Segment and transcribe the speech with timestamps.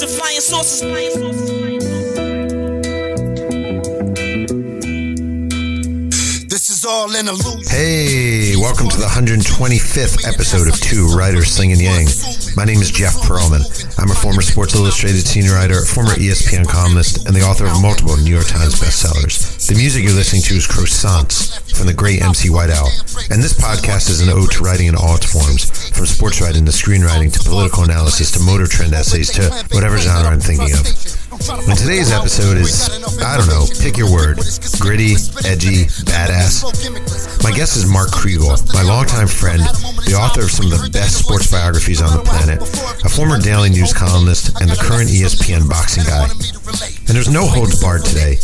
[0.00, 0.80] sauces flying saucers.
[0.80, 1.60] Flying saucers.
[6.48, 7.68] This is all in a loop.
[7.68, 12.06] Hey, welcome to the 125th episode of Two Writers Slinging Yang.
[12.56, 13.62] My name is Jeff Pearlman.
[13.98, 18.16] I'm a former Sports Illustrated senior writer, former ESPN columnist, and the author of multiple
[18.16, 19.59] New York Times bestsellers.
[19.70, 22.90] The music you're listening to is Croissants from the great MC White Owl.
[23.30, 26.66] And this podcast is an ode to writing in all its forms, from sports writing
[26.66, 31.19] to screenwriting to political analysis to motor trend essays to whatever genre I'm thinking of.
[31.40, 32.90] And today's episode is,
[33.24, 34.36] I don't know, pick your word
[34.78, 35.16] gritty,
[35.48, 36.68] edgy, badass.
[37.42, 39.62] My guest is Mark Kriegel, my longtime friend,
[40.04, 42.60] the author of some of the best sports biographies on the planet,
[43.04, 46.28] a former Daily News columnist, and the current ESPN boxing guy.
[47.08, 48.36] And there's no holds barred today.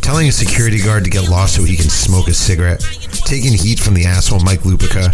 [0.00, 2.80] Telling a security guard to get lost so he can smoke a cigarette,
[3.26, 5.10] taking heat from the asshole Mike Lupica,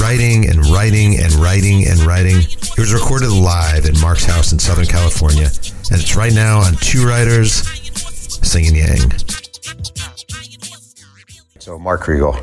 [0.00, 2.38] writing and writing and writing and writing.
[2.38, 5.50] It was recorded live at Mark's house in Southern California,
[5.90, 7.52] and it's right now on Two Writers
[8.42, 9.10] Slinging Yang.
[11.58, 12.34] So, Mark Kriegel.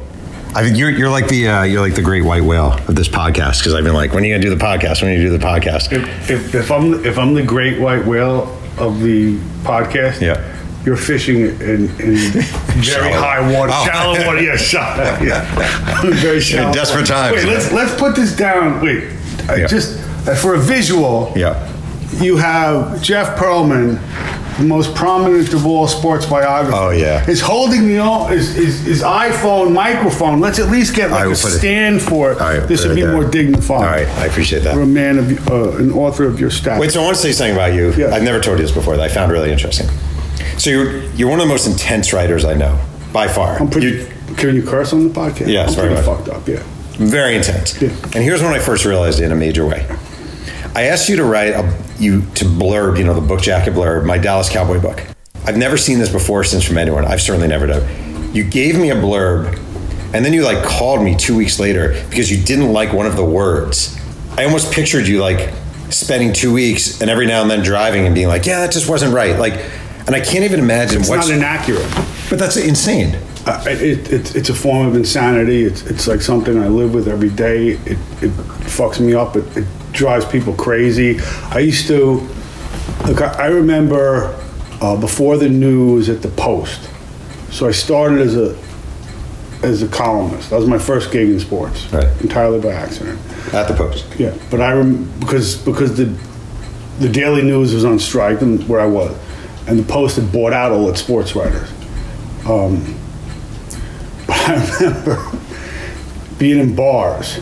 [0.56, 3.08] I think you're, you're like the uh, you're like the great white whale of this
[3.08, 5.02] podcast because I've been like, when are you gonna do the podcast?
[5.02, 5.92] When are you gonna do the podcast?
[5.92, 8.44] If, if, if I'm if I'm the great white whale
[8.78, 10.42] of the podcast, Yeah.
[10.86, 11.50] you're fishing in,
[12.00, 12.16] in
[12.82, 13.86] very high water, Oh.
[13.86, 14.42] shallow water.
[14.42, 15.22] Yeah, shallow.
[15.24, 16.74] Yeah, very shallow.
[16.74, 17.14] desperate water.
[17.14, 17.54] times, Wait, man.
[17.54, 18.82] let's let's put this down.
[18.82, 19.04] Wait,
[19.50, 19.68] I Yeah.
[19.68, 21.32] just uh, for a visual.
[21.36, 21.54] Yeah.
[22.18, 24.00] You have Jeff Pearlman,
[24.58, 26.74] the most prominent of all sports biographers.
[26.76, 27.24] Oh, yeah.
[27.30, 30.40] is holding the his, his, his iPhone microphone.
[30.40, 32.40] Let's at least get like a put it- stand for it.
[32.40, 33.12] Right, this would be there.
[33.14, 33.78] more dignified.
[33.78, 34.74] All right, I appreciate that.
[34.74, 36.80] For a man of uh, an author of your stature.
[36.82, 37.94] Wait, so I want to say something about you.
[37.94, 38.14] Yeah.
[38.14, 39.88] I've never told you this before that I found really interesting.
[40.58, 42.80] So you're you're one of the most intense writers I know,
[43.14, 43.58] by far.
[43.60, 43.88] I'm pretty.
[43.88, 45.48] You- can you curse on the podcast?
[45.48, 46.48] Yes, I'm very pretty fucked up.
[46.48, 46.64] Yeah.
[46.98, 47.82] very intense.
[47.82, 47.90] Yeah.
[47.90, 49.86] And here's when I first realized it in a major way.
[50.76, 54.06] I asked you to write a, you to blurb, you know, the book jacket blurb,
[54.06, 55.04] my Dallas Cowboy book.
[55.46, 57.06] I've never seen this before since from anyone.
[57.06, 58.34] I've certainly never done.
[58.34, 59.56] You gave me a blurb,
[60.14, 63.16] and then you like called me two weeks later because you didn't like one of
[63.16, 63.98] the words.
[64.38, 65.52] I almost pictured you like
[65.90, 68.88] spending two weeks and every now and then driving and being like, "Yeah, that just
[68.88, 69.54] wasn't right." Like,
[70.06, 71.28] and I can't even imagine It's what's.
[71.28, 71.90] not inaccurate.
[72.30, 73.16] but that's insane.
[73.48, 75.64] Uh, it, it, it's a form of insanity.
[75.64, 77.70] It's, it's like something I live with every day.
[77.70, 78.32] It, it
[78.70, 79.36] fucks me up.
[79.36, 81.20] It, it drives people crazy.
[81.50, 82.28] I used to,
[83.08, 84.36] look, I, remember
[84.82, 86.90] uh, before the news at the Post.
[87.52, 88.58] So I started as a
[89.62, 90.52] as a columnist.
[90.52, 92.08] That was my first gig in sports, Right.
[92.22, 93.20] entirely by accident.
[93.54, 94.06] At the post.
[94.18, 96.06] Yeah, but I rem- because because the
[97.00, 99.14] the Daily News was on strike and where I was,
[99.68, 101.70] and the Post had bought out all its sports writers.
[102.48, 102.96] Um,
[104.28, 105.32] but I remember
[106.38, 107.40] being in bars,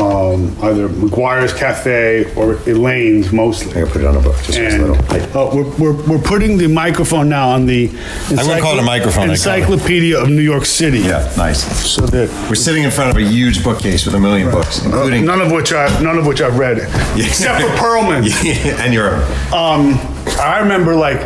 [0.00, 3.68] um, either McGuire's Cafe or Elaine's mostly.
[3.72, 4.96] I'm gonna put it on a book just a And little.
[5.10, 8.80] I- uh, we're, we're, we're putting the microphone now on the I wouldn't call it
[8.80, 10.98] a microphone, I'd call it- Encyclopedia of New York City.
[11.00, 11.62] Yeah, nice.
[11.88, 15.24] So that We're sitting in front of a huge bookcase with a million books, including
[15.24, 16.78] none of which I none of which I've read,
[17.16, 18.28] except for Pearlman.
[18.80, 19.16] and your
[19.54, 19.98] Um,
[20.40, 21.20] I remember like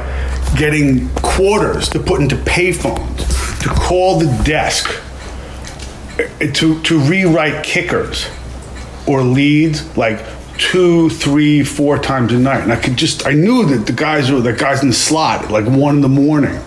[0.57, 4.89] getting quarters to put into payphones to call the desk
[6.19, 8.27] eh, to to rewrite kickers
[9.07, 10.21] or leads like
[10.59, 14.31] two, three, four times a night, and I could just I knew that the guys
[14.31, 16.59] were the guys in the slot at like one in the morning.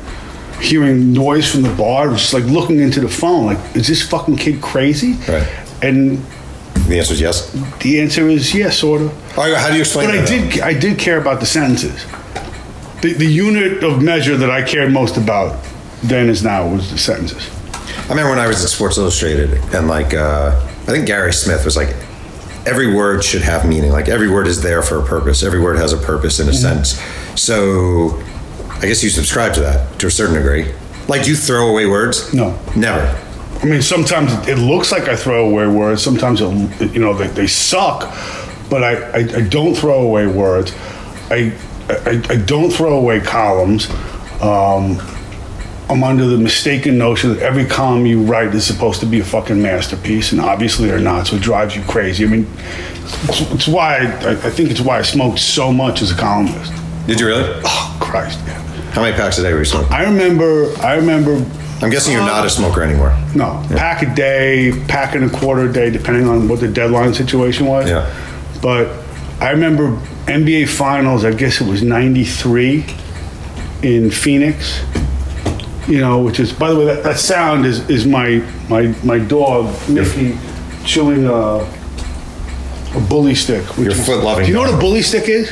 [0.62, 4.36] Hearing noise from the bar, just like looking into the phone, like, is this fucking
[4.36, 5.14] kid crazy?
[5.32, 5.48] Right.
[5.82, 6.20] And
[6.88, 7.50] The answer is yes.
[7.80, 9.38] the answer is yes, sort of.
[9.38, 10.28] Right, how do you explain But I that?
[10.28, 12.06] did, I did care about the sentences.
[13.02, 15.64] The, the unit of measure that I cared most about
[16.04, 17.50] then as now was the sentences.
[17.74, 21.64] I remember when I was at Sports Illustrated, and like uh, I think Gary Smith
[21.64, 21.96] was like,
[22.70, 23.92] every word should have meaning.
[23.92, 25.44] Like every word is there for a purpose.
[25.44, 27.02] Every word has a purpose in a sense.
[27.36, 28.22] So
[28.82, 30.72] I guess you subscribe to that to a certain degree.
[31.10, 32.34] Like, you throw away words?
[32.34, 32.58] No.
[32.76, 33.20] never.
[33.62, 36.04] I mean, sometimes it looks like I throw away words.
[36.04, 38.02] Sometimes, it, you know, they, they suck,
[38.70, 40.72] but I, I, I don't throw away words.
[41.32, 41.52] I,
[41.90, 43.90] I, I don't throw away columns.
[44.40, 45.00] Um,
[45.90, 49.24] I'm under the mistaken notion that every column you write is supposed to be a
[49.24, 52.26] fucking masterpiece, and obviously they're not, so it drives you crazy.
[52.26, 52.48] I mean,
[53.24, 56.72] it's, it's why I, I think it's why I smoked so much as a columnist.
[57.08, 57.62] Did you really?
[57.66, 58.62] Oh Christ, yeah.
[58.92, 59.92] How many packs a day were you smoking?
[59.92, 61.44] I remember, I remember
[61.82, 63.18] I'm guessing you're not a smoker anymore.
[63.34, 67.16] No, pack a day, pack and a quarter a day, depending on what the deadline
[67.16, 67.90] situation was.
[67.90, 68.14] Yeah.
[68.62, 68.90] But
[69.40, 69.96] I remember
[70.26, 71.26] NBA Finals.
[71.26, 72.86] I guess it was '93
[73.82, 74.84] in Phoenix.
[75.90, 79.18] You know, which is by the way, that, that sound is is my my my
[79.20, 80.38] dog Mickey
[80.86, 81.66] chewing a
[82.96, 83.66] a bully stick.
[83.78, 84.82] Which Your is- foot-loving Do you know what a dog.
[84.82, 85.52] bully stick is?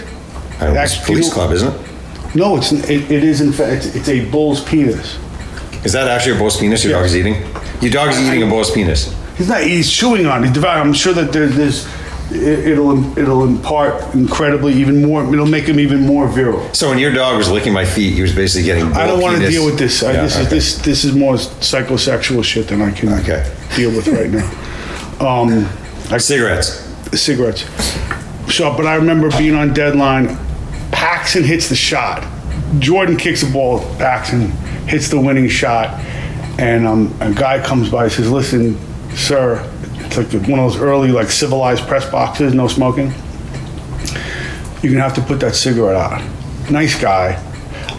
[0.59, 2.35] I know, it's That- Police Club, isn't it?
[2.35, 5.17] No, it's it, it is in fact it's, it's a bull's penis.
[5.83, 6.97] Is that actually a bull's penis your Yeah.
[6.99, 7.35] dog is eating?
[7.81, 9.15] Your dog is eating a bull's penis.
[9.37, 9.61] He's not.
[9.63, 10.43] He's chewing on.
[10.43, 10.47] it.
[10.47, 10.81] He's devouring.
[10.87, 11.87] I'm sure that there, there's.
[12.29, 15.23] It, it'll it'll impart incredibly even more.
[15.33, 16.73] It'll make him even more virile.
[16.73, 18.91] So when your dog was licking my feet, he was basically getting.
[18.93, 20.03] I don't want to deal with this.
[20.03, 23.49] I, Yeah, this is this this is more psychosexual shit than I can Okay.
[23.75, 24.49] deal with right now.
[25.25, 25.67] Um,
[26.11, 26.83] like Cigarettes.
[27.13, 27.63] cigarettes.
[28.53, 30.37] So, but I remember being on deadline.
[30.91, 32.25] Paxson hits the shot.
[32.79, 33.79] Jordan kicks the ball.
[33.97, 34.51] Paxson
[34.87, 35.99] hits the winning shot,
[36.59, 38.03] and um, a guy comes by.
[38.05, 38.77] and Says, "Listen,
[39.15, 39.63] sir,
[40.17, 43.13] like one of those early like civilized press boxes, no smoking.
[44.81, 46.21] You're gonna have to put that cigarette out."
[46.69, 47.41] Nice guy.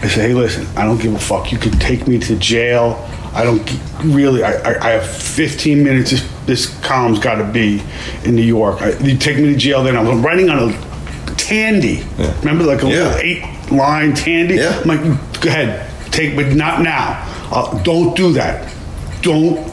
[0.01, 1.51] I say, "Hey, listen, I don't give a fuck.
[1.51, 3.05] You can take me to jail.
[3.33, 3.61] I don't
[4.03, 4.43] really.
[4.43, 6.11] I, I, I have 15 minutes.
[6.11, 7.81] This, this column's got to be
[8.23, 8.81] in New York.
[8.81, 9.83] I, you take me to jail.
[9.83, 12.05] Then I'm writing on a tandy.
[12.17, 12.37] Yeah.
[12.39, 13.03] Remember, like a Yeah.
[13.03, 14.55] little eight line tandy.
[14.55, 14.79] Yeah.
[14.79, 17.23] I'm like, go ahead, take, but not now.
[17.51, 18.73] Uh, don't do that.
[19.21, 19.67] Don't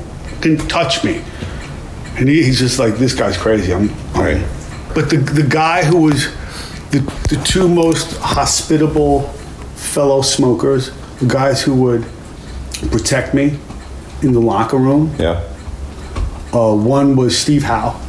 [0.68, 1.22] touch me.
[2.18, 3.72] And he, he's just like, this guy's crazy.
[3.72, 4.48] I'm, I'm Right.
[4.94, 6.34] But the the guy who was
[6.90, 9.24] the the two most hospitable
[9.74, 12.06] fellow smokers, the guys who would
[12.90, 13.58] protect me
[14.22, 15.14] in the locker room.
[15.18, 15.46] Yeah.
[16.54, 18.00] Uh, one was Steve Howe.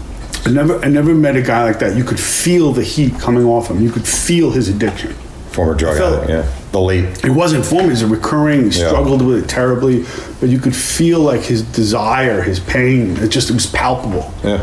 [0.45, 1.97] I never I never met a guy like that.
[1.97, 3.81] You could feel the heat coming off him.
[3.81, 5.11] You could feel his addiction.
[5.51, 6.29] Former drug addict.
[6.29, 6.49] Yeah.
[6.71, 7.23] The late.
[7.23, 7.87] It wasn't for me.
[7.87, 8.71] It was a recurring.
[8.71, 8.89] He Yeah.
[8.89, 10.05] struggled with it terribly,
[10.39, 13.15] but you could feel like his desire, his pain.
[13.17, 14.33] It just it was palpable.
[14.43, 14.61] Yeah.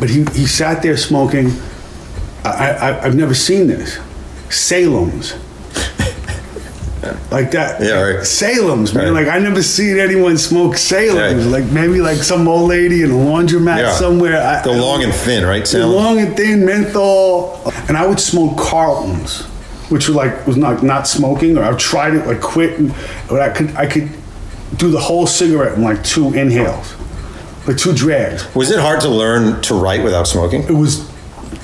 [0.00, 1.52] But he, he sat there smoking.
[2.44, 3.98] I, I, I've never seen this.
[4.48, 5.34] Salem's.
[7.30, 7.80] like that.
[7.82, 8.26] Yeah, right.
[8.26, 9.12] Salem's, man.
[9.12, 9.24] Right.
[9.24, 11.46] Like I never seen anyone smoke Salem's.
[11.46, 11.60] Right.
[11.62, 13.92] Like maybe like some old lady in a laundromat Yeah.
[13.92, 14.40] somewhere.
[14.42, 15.64] I, The long and thin, right?
[15.64, 17.60] the long and thin menthol.
[17.88, 19.46] And I would smoke Carltons,
[19.88, 21.56] which were like was not not smoking.
[21.58, 22.94] Or I would try to like quit, and,
[23.28, 24.10] but I could I could
[24.76, 26.94] do the whole cigarette in like two inhales,
[27.66, 28.52] like two drags.
[28.54, 30.62] Was it hard to learn to write without smoking?
[30.64, 31.08] It was.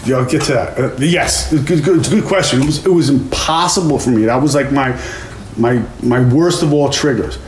[0.06, 0.78] Yeah, I'll get to that.
[0.78, 2.60] Uh, yes, it's good, good, it's a good question.
[2.62, 4.24] It was it was impossible for me.
[4.26, 4.98] That was like my
[5.56, 7.38] my my worst of all triggers.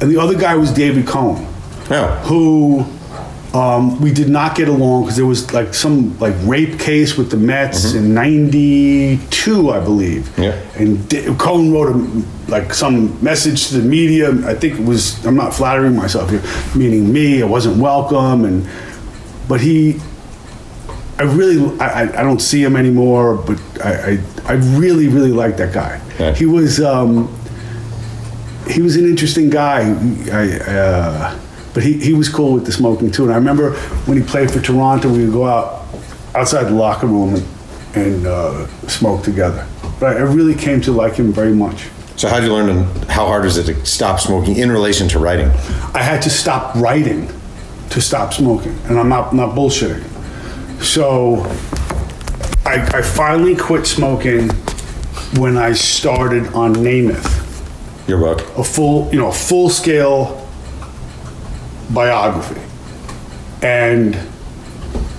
[0.00, 1.46] And the other guy was David Cone
[1.90, 2.18] Yeah.
[2.22, 2.84] who
[3.54, 7.30] um, we did not get along because there was like some like rape case with
[7.30, 10.36] the Mets in '92, I believe.
[10.38, 10.52] Yeah.
[10.76, 14.30] And D- Cone wrote a, like some message to the media.
[14.46, 15.24] I think it was.
[15.26, 16.42] I'm not flattering myself here,
[16.76, 17.42] meaning me.
[17.42, 18.68] I wasn't welcome, and
[19.48, 20.00] but he.
[21.18, 25.32] I really, I, I- I don't see him anymore, but I, I, I really, really
[25.32, 26.00] like that guy.
[26.18, 26.32] Yeah.
[26.34, 27.28] He was, um,
[28.68, 29.80] he was an interesting guy.
[30.32, 31.38] I, uh,
[31.74, 33.24] but he, he was cool with the smoking too.
[33.24, 33.72] And I remember
[34.06, 35.86] when he played for Toronto, we would go out
[36.34, 37.46] outside the locker room and,
[37.94, 39.66] and uh, smoke together.
[39.98, 41.88] But I really came to like him very much.
[42.16, 45.18] So how'd you learn and how hard is it to stop smoking in relation to
[45.18, 45.48] writing?
[45.94, 47.30] I had to stop writing
[47.90, 50.04] to stop smoking, and I'm not not bullshitting.
[50.82, 51.42] So
[52.64, 54.50] I, I finally quit smoking
[55.38, 57.38] when I started on Namath.
[58.08, 58.40] Your book.
[58.56, 60.39] a full, you know, a full scale
[61.92, 62.60] biography.
[63.62, 64.14] And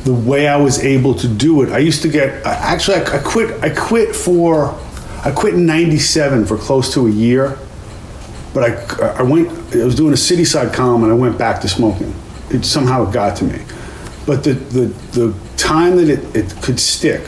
[0.03, 3.63] the way I was able to do it, I used to get, actually, I quit,
[3.63, 4.79] I quit for,
[5.23, 7.57] I quit in 97 for close to a year.
[8.53, 11.61] But I, I went, I was doing a city side column and I went back
[11.61, 12.13] to smoking.
[12.49, 13.61] It somehow it got to me.
[14.25, 14.85] But the, the,
[15.17, 17.21] the time that it, it could stick,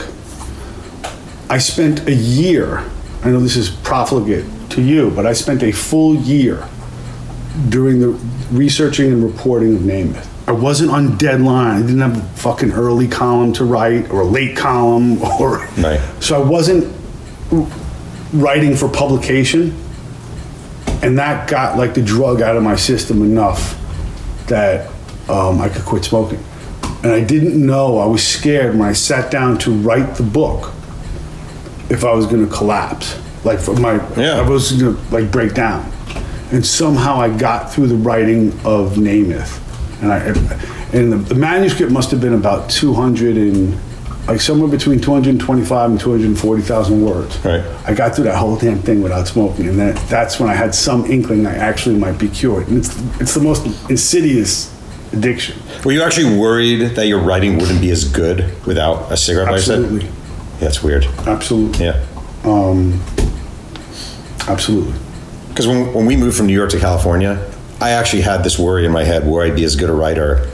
[1.50, 2.84] I spent a year.
[3.24, 6.68] I know this is profligate to you, but I spent a full year
[7.70, 8.10] during the
[8.52, 10.28] researching and reporting of Namath.
[10.48, 11.78] I wasn't on deadline.
[11.84, 16.02] I didn't have a fucking early column to write or a late column or Right.
[16.20, 16.94] so I wasn't
[18.34, 19.76] writing for publication.
[21.02, 23.80] And that got like the drug out of my system enough
[24.48, 24.90] that
[25.30, 26.44] um, I could quit smoking.
[27.04, 30.74] And I didn't know, I was scared when I sat down to write the book
[31.90, 33.20] if I was going to collapse.
[33.44, 34.40] Like for my, Yeah.
[34.40, 35.90] I was going to like break down.
[36.54, 39.60] And somehow I got through the writing of Namath.
[40.04, 40.20] And I,
[40.96, 43.78] and the, the manuscript must have been about 200 and,
[44.28, 47.44] like somewhere between 225 and 240,000 words.
[47.44, 47.62] Right.
[47.86, 50.74] I got through that whole damn thing without smoking, and then that's when I had
[50.74, 52.68] some inkling I actually might be cured.
[52.70, 54.72] And it's it's the most insidious
[55.12, 55.60] addiction.
[55.84, 59.50] Were you actually worried that your writing wouldn't be as good without a cigarette?
[59.50, 60.12] Absolutely, Yeah,
[60.60, 61.04] that's weird.
[61.28, 62.06] absolutely, Yeah.
[62.46, 63.02] Um,
[64.48, 64.94] absolutely.
[65.54, 67.40] Because when, when we moved from New York to California,
[67.80, 70.50] I actually had this worry in my head where I'd be as good a writer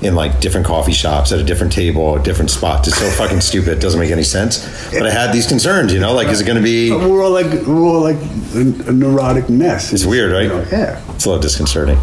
[0.00, 2.88] in like different coffee shops at a different table, at different spots.
[2.88, 3.76] It's so fucking stupid.
[3.76, 4.64] It doesn't make any sense.
[4.90, 7.30] But I had these concerns, you know, like, is it going to be, We're all
[7.30, 8.16] like we're all like
[8.54, 9.92] a, a neurotic mess.
[9.92, 10.44] it's weird, right?
[10.44, 11.02] You know, yeah.
[11.14, 11.98] It's a little disconcerting.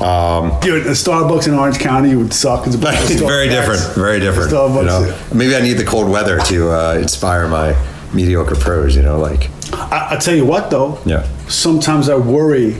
[0.00, 2.66] Dude, a Starbucks in Orange County would suck.
[2.66, 4.50] It's, But it's very different, very different.
[4.50, 4.84] You Starbucks.
[4.86, 5.18] know?
[5.34, 7.76] Maybe I need the cold weather to uh, inspire my
[8.12, 8.96] mediocre prose.
[8.96, 11.00] you know, like, I, I tell you what, though.
[11.04, 11.26] Yeah.
[11.48, 12.76] Sometimes I worry,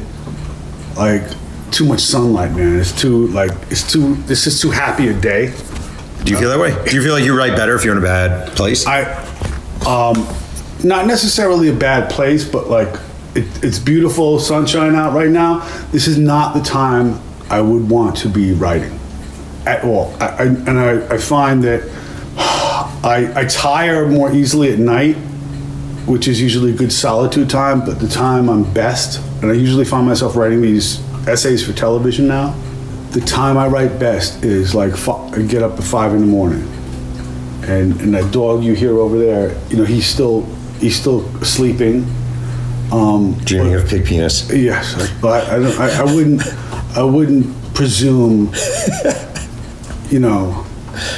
[0.96, 1.22] like
[1.70, 2.78] too much sunlight, man.
[2.78, 4.14] It's too like it's too.
[4.26, 5.54] This is too happy a day.
[6.24, 6.70] do you feel that way?
[6.84, 8.86] Do you feel like you write better if you're in a bad place?
[8.86, 9.02] I,
[9.86, 10.26] um,
[10.84, 12.94] not necessarily a bad place, but like
[13.34, 15.60] it, it's beautiful sunshine out right now.
[15.90, 17.20] This is not the time
[17.50, 18.98] I would want to be writing
[19.66, 20.14] at all.
[20.20, 21.88] I, I, and I, I find that
[22.36, 25.16] I, I tire more easily at night,
[26.06, 29.84] which is usually a good solitude time, but the time I'm best, and I usually
[29.84, 32.54] find myself writing these essays for television now.
[33.10, 36.66] The time I write best is like I get up at five in the morning
[37.64, 40.42] and and that dog you hear over there, you know, he's still
[40.80, 42.06] he's still sleeping.
[42.90, 44.50] Um, Dreaming of pig penis.
[44.52, 46.42] yes, but I, don't, I, I wouldn't
[46.96, 48.52] I wouldn't presume,
[50.10, 50.66] you know.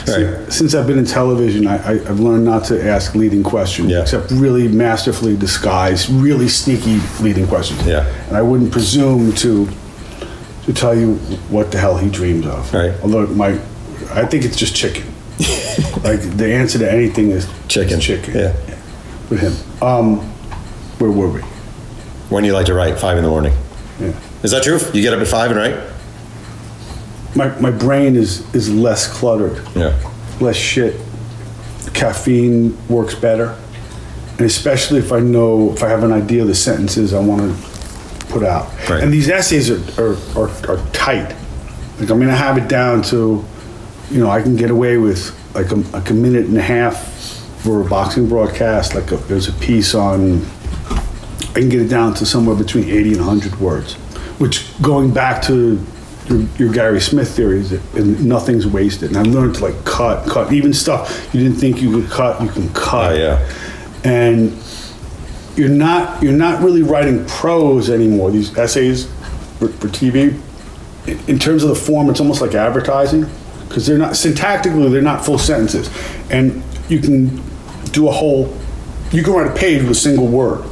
[0.07, 0.53] Right.
[0.53, 4.03] Since I've been in television, I, I, I've learned not to ask leading questions, Yeah.
[4.03, 7.85] except really masterfully disguised, really sneaky leading questions.
[7.87, 8.07] Yeah.
[8.29, 9.69] And I wouldn't presume to
[10.65, 11.17] to tell you
[11.51, 12.73] what the hell he dreams of.
[12.73, 12.95] Right.
[13.03, 13.51] Although my,
[14.13, 15.05] I think it's just chicken.
[16.05, 17.99] like the answer to anything is Chicken.
[17.99, 18.35] is chicken.
[18.35, 18.53] Yeah.
[19.29, 19.53] With him.
[19.83, 20.21] Um,
[20.99, 21.41] where were we?
[22.31, 22.99] When do you like to write?
[22.99, 23.53] Five in the morning.
[24.01, 24.13] Yeah.
[24.43, 24.79] Is that true?
[24.95, 25.75] You get up at five and write?
[27.35, 29.63] My my brain is is less cluttered.
[29.75, 29.99] Yeah.
[30.41, 31.01] less shit.
[31.93, 33.57] Caffeine works better,
[34.33, 37.43] and especially if I know if I have an idea of the sentences I want
[37.43, 37.75] to
[38.27, 38.67] put out.
[38.89, 39.03] Right.
[39.03, 41.35] And these essays are are, are are tight.
[42.01, 43.45] Like I'm gonna have it down to,
[44.11, 47.13] you know, I can get away with like a, like a minute and a half
[47.63, 48.95] for a boxing broadcast.
[48.95, 50.45] Like a, there's a piece on.
[51.51, 53.95] I can get it down to somewhere between 80 and 100 words,
[54.41, 55.79] which going back to
[56.29, 59.15] your, your Gary Smith theory is that and nothing's wasted.
[59.15, 62.43] And I learned to like cut, cut, even stuff you didn't think you could cut,
[62.43, 63.13] you can cut.
[63.13, 63.53] Oh, yeah.
[64.05, 64.59] And
[65.57, 68.31] you're not you're not really writing prose anymore.
[68.31, 69.07] These essays
[69.59, 70.41] for, for TV,
[71.07, 73.27] in, in terms of the form, it's almost like advertising
[73.69, 75.91] because they're not syntactically they're not full sentences,
[76.31, 77.43] and you can
[77.93, 78.57] do a whole.
[79.13, 80.65] You can write a page with a single word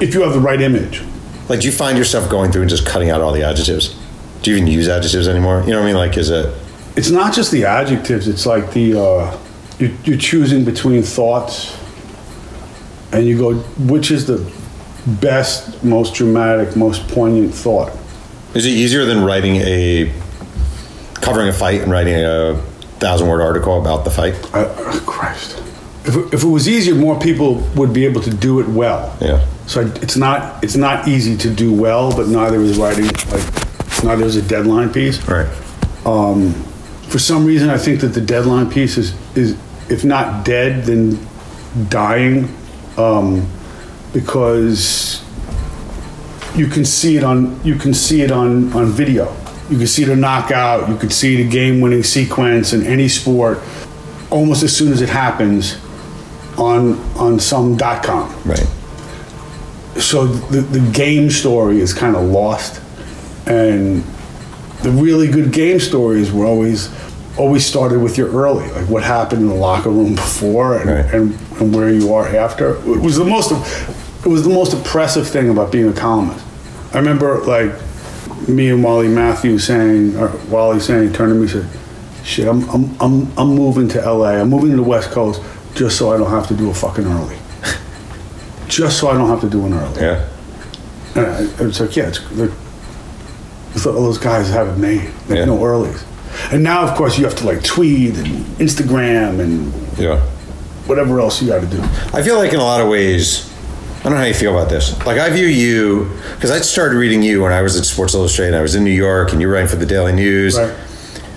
[0.00, 1.02] if you have the right image.
[1.48, 3.98] Like, do you find yourself going through and just cutting out all the adjectives?
[4.44, 5.62] Do you even use adjectives anymore?
[5.64, 5.96] You know what I mean?
[5.96, 6.54] Like, is it?
[6.96, 8.28] It's not just the adjectives.
[8.28, 9.38] It's like the uh,
[9.78, 11.74] you're, you're choosing between thoughts,
[13.10, 13.54] and you go,
[13.86, 14.52] which is the
[15.20, 17.90] best, most dramatic, most poignant thought.
[18.54, 20.12] Is it easier than writing a
[21.14, 22.60] covering a fight and writing a
[23.00, 24.34] thousand word article about the fight?
[24.54, 25.58] I, oh, Christ.
[26.04, 29.16] If it, if it was easier, more people would be able to do it well.
[29.22, 29.42] Yeah.
[29.66, 33.63] So I- it's not it's not easy to do well, but neither is writing like
[34.02, 35.20] neither is a deadline piece.
[35.28, 35.48] Right.
[37.08, 39.56] For some reason, I think that the deadline piece is is
[39.88, 41.18] if not dead, then
[41.88, 42.48] dying,
[42.96, 43.46] um,
[44.12, 45.22] because
[46.56, 49.32] you can see it on you can see it on on video.
[49.70, 50.88] You can see the knockout.
[50.88, 53.60] You can see the game-winning sequence in any sport
[54.30, 55.78] almost as soon as it happens
[56.58, 58.28] on on some dot com.
[58.44, 58.66] Right.
[60.00, 62.80] So the the game story is kind of lost,
[63.46, 64.02] and
[64.82, 66.90] the really good game stories were always
[67.36, 71.14] always started with your early, like what happened in the locker room before and, Right.
[71.14, 72.76] and, and where you are after.
[72.76, 73.50] It was the most
[74.24, 76.44] it was the most oppressive thing about being a columnist.
[76.92, 77.72] I remember like
[78.48, 82.68] me and Wally Matthews saying, or Wally saying, turned to me and said, "Shit, I'm
[82.70, 84.40] I'm I'm I'm moving to L.A.
[84.40, 85.42] I'm moving to the West Coast
[85.74, 87.36] just so I don't have to do a fucking early."
[88.68, 90.00] Just so I don't have to do an early.
[90.00, 90.28] Yeah.
[91.14, 92.50] And I, it's like, yeah, it's like,
[93.74, 95.10] Thought oh, all those guys have it made.
[95.28, 95.44] They Yeah.
[95.46, 96.00] no earlies.
[96.52, 100.20] And now, of course, you have to like tweet and Instagram and Yeah.
[100.86, 101.82] whatever else you got to do.
[102.12, 103.46] I feel like in a lot of ways,
[104.00, 104.94] I don't know how you feel about this.
[105.06, 108.54] Like I view you because I started reading you when I was at Sports Illustrated.
[108.56, 110.70] I was in New York, and you were writing for the Daily News, Right.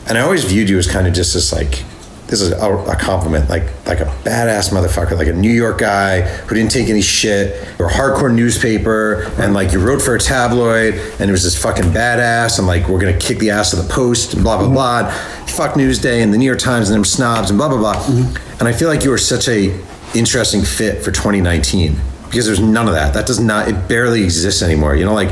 [0.08, 1.84] and I always viewed you as kind of just this like.
[2.28, 6.22] This is a, a compliment, like like a badass motherfucker, like a New York guy
[6.22, 7.62] who didn't take any shit.
[7.80, 11.86] A hardcore newspaper, and like you wrote for a tabloid, and it was this fucking
[11.86, 14.74] badass, and like we're gonna kick the ass of the Post, and blah blah mm-hmm.
[14.74, 15.12] blah.
[15.46, 17.96] Fuck Newsday and the New York Times and them snobs and blah blah blah.
[17.96, 18.60] Mm-hmm.
[18.60, 19.80] And I feel like you were such a
[20.14, 23.14] interesting fit for 2019 because there's none of that.
[23.14, 23.70] That does not.
[23.70, 24.96] It barely exists anymore.
[24.96, 25.30] You know, like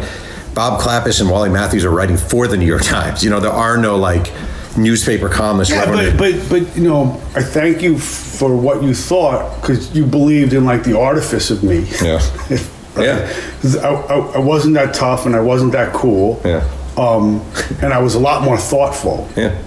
[0.53, 3.23] Bob Klapisch and Wally Matthews are writing for the New York Times.
[3.23, 4.31] You know, there are no like
[4.77, 5.71] newspaper columnist.
[5.71, 10.05] Yeah, but, but but you know, I thank you for what you thought because you
[10.05, 11.87] believed in like the artifice of me.
[12.01, 12.21] Yeah.
[12.97, 13.33] yeah.
[13.81, 16.41] I, I, I wasn't that tough and I wasn't that cool.
[16.45, 16.69] Yeah.
[16.97, 17.41] Um,
[17.81, 19.61] and I was a lot more thoughtful yeah.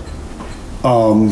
[0.83, 1.31] Um,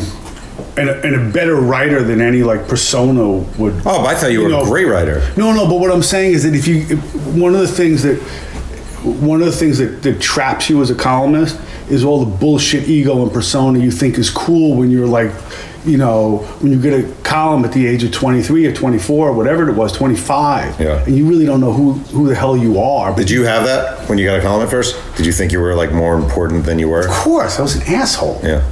[0.76, 3.74] and a, and a better writer than any like persona would.
[3.86, 5.20] Oh, but I thought you were know, a great writer.
[5.36, 8.02] No, no, but what I'm saying is that if you, if, one of the things
[8.02, 8.16] that,
[9.04, 11.58] one of the things that, that traps you as a columnist
[11.90, 15.30] is all the bullshit ego and persona you think is cool when you're like,
[15.84, 19.32] you know, when you get a column at the age of 23 or 24 or
[19.32, 21.04] whatever it was, 25, Yeah.
[21.04, 23.10] and you really don't know who, who the hell you are.
[23.12, 24.96] But Did you have that when you got a column at first?
[25.16, 27.06] Did you think you were like more important than you were?
[27.06, 28.40] of course, I was an asshole.
[28.42, 28.68] Yeah.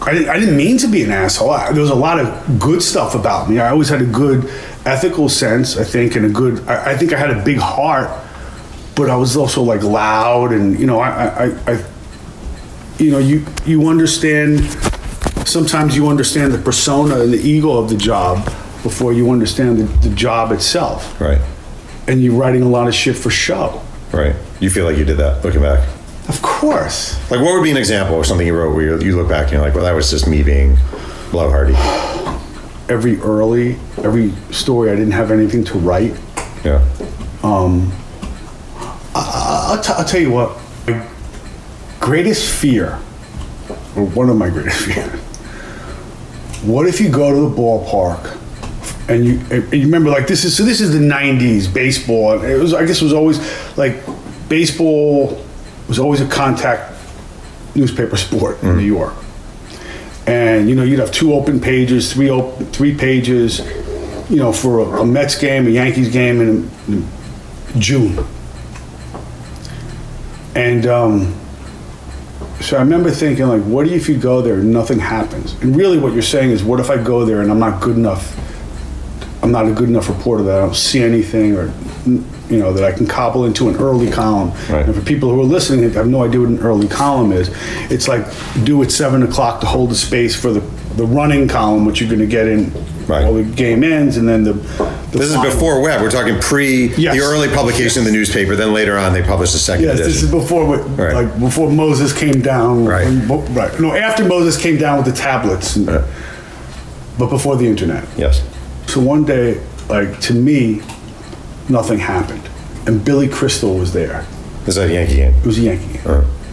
[0.00, 1.50] I didn't, I didn't mean to be an asshole.
[1.50, 3.58] I, there was a lot of good stuff about me.
[3.58, 4.44] I always had a good
[4.84, 6.66] ethical sense, I think, and a good.
[6.68, 8.10] I, I think I had a big heart,
[8.96, 11.84] but I was also like loud, and you know, I, I, I
[12.98, 14.60] you know, you you understand.
[15.46, 18.44] Sometimes you understand the persona and the ego of the job
[18.82, 21.40] before you understand the, the job itself, Right.
[22.06, 23.82] and you're writing a lot of shit for show.
[24.12, 24.34] Right.
[24.60, 25.86] You feel like you did that looking back.
[26.28, 27.16] Of course.
[27.30, 29.44] Like, what would be an example of something you wrote where you, you look back
[29.44, 30.76] and you're like, well, that was just me being
[31.32, 31.74] blowhardy?
[32.88, 36.14] Every early, every story, I didn't have anything to write.
[36.64, 36.84] Yeah.
[37.42, 37.92] um
[39.14, 40.56] I'll, t- I'll tell you what,
[42.02, 42.98] greatest fear,
[43.96, 45.20] or one of my greatest fears,
[46.62, 48.38] what if you go to the ballpark
[49.08, 52.32] and you, and you remember like this is, so this is the 90s baseball.
[52.32, 53.38] and It was, I guess it was always
[53.76, 53.96] like
[54.48, 55.42] baseball
[55.88, 56.94] was always a contact
[57.74, 59.14] newspaper sport in New York.
[60.26, 63.60] And you know, you'd have two open pages, three open, three pages,
[64.30, 67.08] you know, for a, a Mets game, a Yankees game in, in
[67.78, 68.24] June.
[70.54, 71.34] And um,
[72.62, 75.54] so I remember thinking, like, what if you go there and nothing happens?
[75.62, 77.96] And really, what you're saying is, what if I go there and I'm not good
[77.96, 78.38] enough?
[79.42, 81.72] I'm not a good enough reporter that I don't see anything, or
[82.06, 84.50] you know, that I can cobble into an early column.
[84.70, 84.86] Right.
[84.86, 87.50] And for people who are listening, have no idea what an early column is.
[87.90, 88.24] It's like
[88.64, 90.60] due at seven o'clock to hold the space for the
[90.96, 92.72] the running column, which you're going to get in.
[93.06, 93.24] Right.
[93.24, 95.01] While the game ends, and then the.
[95.12, 96.00] This is before web.
[96.00, 97.14] We're talking pre Yes.
[97.14, 98.56] the early publication of the newspaper.
[98.56, 101.14] Then later on, they published a second Yes, this is before what, Right.
[101.14, 102.86] like before Moses came down.
[102.86, 103.06] Right.
[103.50, 103.78] Right.
[103.80, 105.86] No, after Moses came down with the tablets, and-
[107.18, 108.04] but before the internet.
[108.16, 108.40] yes.
[108.86, 109.58] So one day,
[109.90, 110.80] like to me,
[111.68, 112.48] nothing happened,
[112.86, 114.24] and Billy Crystal was there.
[114.64, 115.34] This is a Yankee game.
[115.42, 116.00] It was a Yankee.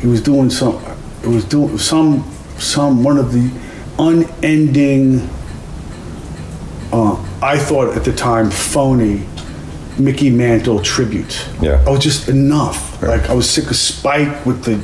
[0.01, 0.77] He was doing some.
[1.23, 2.23] It was doing some
[2.57, 3.49] some one of the
[3.97, 5.29] unending.
[6.91, 9.25] Uh, I thought at the time phony
[9.97, 11.47] Mickey Mantle tribute.
[11.61, 11.83] Yeah.
[11.85, 13.01] I was just enough.
[13.01, 14.79] Like I was sick of Spike with the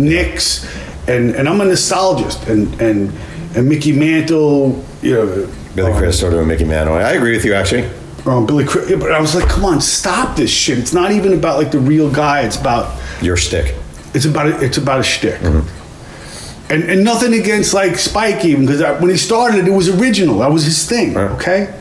[0.00, 0.66] Knicks,
[1.08, 3.12] and and I'm a nostalgist, and and
[3.56, 5.52] and Mickey Mantle, you know.
[5.74, 6.94] Billy um, Chris sort of a Mickey Mantle.
[6.94, 7.88] I agree with you actually.
[8.26, 10.78] um, Billy Chris, but I was like, come on, stop this shit.
[10.78, 12.42] It's not even about like the real guy.
[12.42, 13.74] It's about Your stick.
[14.14, 15.40] it's about a, it's about a shtick.
[15.40, 16.72] Mm-hmm.
[16.72, 20.38] And, and nothing against like Spike even because when he started it was original.
[20.38, 21.14] That was his thing.
[21.14, 21.30] Right.
[21.32, 21.76] Okay.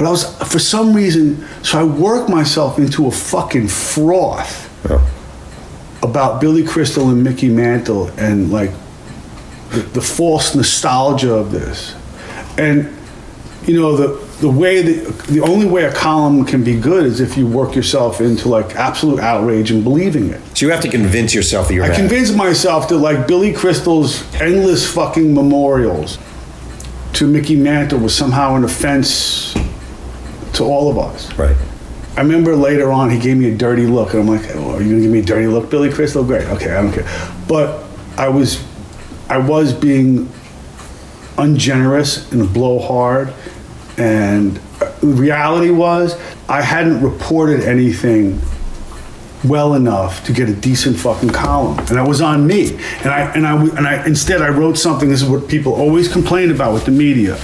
[0.00, 5.06] But I was for some reason so I worked myself into a fucking froth Yeah.
[6.02, 8.70] about Billy Crystal and Mickey Mantle and like
[9.72, 11.94] the, the false nostalgia of this.
[12.56, 12.88] And
[13.66, 17.20] you know the the way that the only way a column can be good is
[17.20, 20.40] if you work yourself into like absolute outrage and believing it.
[20.56, 21.98] So you have to convince yourself that you're I mad.
[21.98, 26.18] convinced myself that like Billy Crystal's endless fucking memorials
[27.12, 29.54] to Mickey Mantle was somehow an offense
[30.54, 31.32] to all of us.
[31.36, 31.56] Right.
[32.16, 34.82] I remember later on he gave me a dirty look, and I'm like, oh, "Are
[34.82, 36.22] you gonna give me a dirty look, Billy Crystal?
[36.22, 37.06] Oh, great, okay, I don't care."
[37.46, 37.84] But
[38.18, 38.62] I was,
[39.28, 40.28] I was being
[41.38, 43.32] ungenerous and blowhard,
[43.96, 44.56] and
[45.00, 48.40] the reality was I hadn't reported anything
[49.44, 52.76] well enough to get a decent fucking column, and that was on me.
[52.98, 55.08] And I and I and I instead I wrote something.
[55.08, 57.36] This is what people always complain about with the media.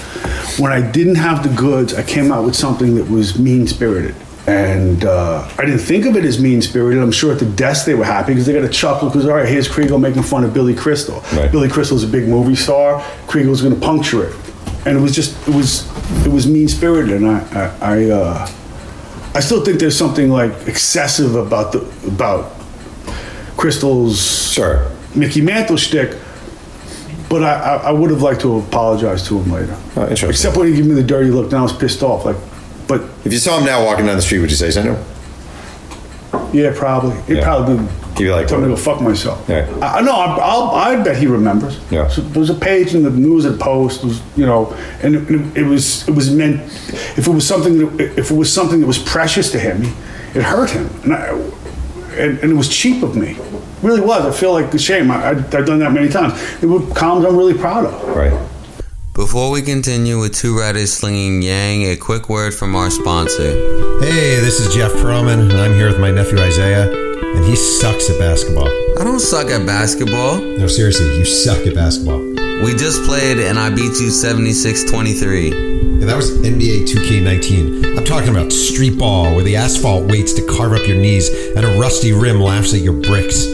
[0.58, 4.14] When I didn't have the goods, I came out with something that was mean spirited.
[4.46, 7.02] And uh, I didn't think of it as mean spirited.
[7.02, 9.34] I'm sure at the desk they were happy because they got a chuckle because all
[9.34, 11.20] right, here's Kriegel making fun of Billy Crystal.
[11.34, 11.50] Right.
[11.50, 13.00] Billy Crystal's a big movie star.
[13.26, 14.36] Kriegel's going to puncture it,
[14.86, 15.84] and it was just it was
[16.24, 17.22] it was mean spirited.
[17.22, 18.48] And I I, I uh,
[19.36, 22.52] I still think there's something like excessive about the about
[23.58, 24.90] Crystal's Sure.
[25.14, 26.16] Mickey Mantle shtick,
[27.28, 29.76] but I, I, I would have liked to apologize to him later.
[29.96, 30.30] Oh, interesting.
[30.30, 32.24] Except when he gave me the dirty look, then I was pissed off.
[32.24, 32.36] Like,
[32.88, 34.96] but If you saw him now walking down the street, would you say something?
[36.54, 37.16] yeah, probably.
[37.28, 37.44] It Yeah.
[37.44, 37.76] probably
[38.18, 39.46] You like Told me to go fuck myself.
[39.48, 39.68] Yeah.
[39.82, 41.78] I, no, I, I'll, I bet he remembers.
[41.90, 42.08] Yeah.
[42.08, 45.56] So there was a page in the News and Post, was, you know, and it,
[45.58, 46.60] it was it was meant.
[47.18, 49.82] If it was something, that, if it was something that was precious to him,
[50.34, 51.28] it hurt him, and, I,
[52.16, 53.32] and, and it was cheap of me.
[53.32, 54.24] It really was.
[54.24, 55.10] I feel like a shame.
[55.10, 56.32] I, I, I've done that many times.
[56.62, 58.16] It were columns I'm really proud of.
[58.16, 58.48] Right.
[59.14, 63.50] Before we continue with Two Writers Slinging Yang, a quick word from our sponsor.
[64.00, 67.05] Hey, this is Jeff Pearlman, and I'm here with my nephew Isaiah,
[67.36, 68.68] and he sucks at basketball.
[68.98, 70.38] I don't suck at basketball.
[70.38, 72.18] No, seriously, you suck at basketball.
[72.18, 75.50] We just played and I beat you 76 23.
[75.50, 77.98] And that was NBA 2K19.
[77.98, 81.64] I'm talking about street ball, where the asphalt waits to carve up your knees, and
[81.64, 83.46] a rusty rim laughs at your bricks.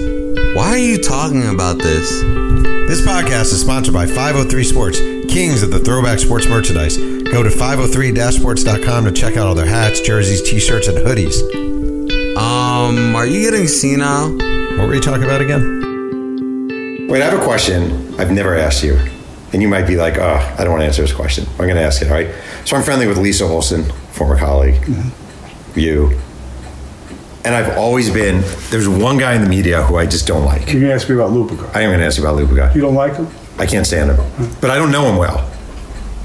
[0.54, 2.20] Why are you talking about this?
[2.88, 4.98] This podcast is sponsored by 503 Sports,
[5.32, 6.96] kings of the throwback sports merchandise.
[6.96, 11.71] Go to 503-sports.com to check out all their hats, jerseys, t-shirts, and hoodies.
[12.42, 14.32] Um, are you getting senile?
[14.76, 17.06] What were you talking about again?
[17.08, 18.98] Wait, I have a question I've never asked you.
[19.52, 21.46] And you might be like, oh, I don't want to answer this question.
[21.52, 22.34] I'm going to ask it, all right?
[22.64, 24.82] So I'm friendly with Lisa Olson, former colleague,
[25.76, 26.18] you.
[27.44, 30.66] And I've always been, there's one guy in the media who I just don't like.
[30.66, 31.72] Can you can ask me about Lupica.
[31.76, 32.74] I am going to ask you about Lupica.
[32.74, 33.28] You don't like him?
[33.56, 34.16] I can't stand him.
[34.60, 35.48] But I don't know him well.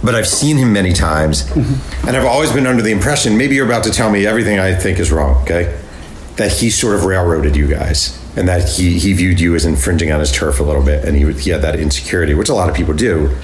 [0.04, 1.48] But I've seen him many times.
[1.52, 4.74] And I've always been under the impression, maybe you're about to tell me everything I
[4.74, 5.80] think is wrong, okay?
[6.38, 8.24] That he sort of railroaded you guys.
[8.36, 11.04] And that he, he viewed you as infringing on his turf a little bit.
[11.04, 13.36] And he, he had that insecurity, which a lot of people do.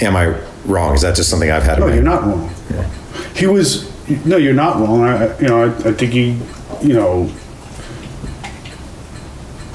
[0.00, 0.94] Am I wrong?
[0.94, 2.50] Is that just something I've had No, you're not wrong.
[3.34, 3.88] He was.
[4.26, 5.02] No, you're not wrong.
[5.02, 6.38] I, you know, I, I think he,
[6.82, 7.30] you know,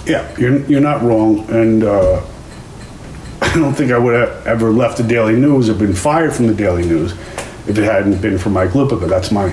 [0.06, 2.22] yeah, you're you're not wrong, and uh,
[3.42, 6.48] I don't think I would have ever left the Daily News or been fired from
[6.48, 7.14] the Daily News
[7.68, 9.08] if it hadn't been for Mike Lupica.
[9.08, 9.52] That's my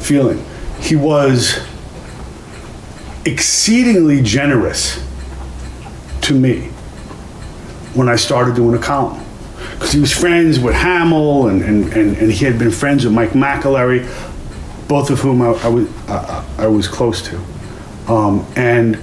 [0.00, 0.44] feeling.
[0.80, 1.58] He was
[3.24, 5.04] exceedingly generous
[6.22, 6.70] to me
[7.94, 9.24] when I started doing a column.
[9.72, 13.14] Because he was friends with Hamill and, and, and, and he had been friends with
[13.14, 14.06] Mike McAlary,
[14.88, 17.40] both of whom I, I, was, I, I was close to.
[18.12, 18.96] Um, and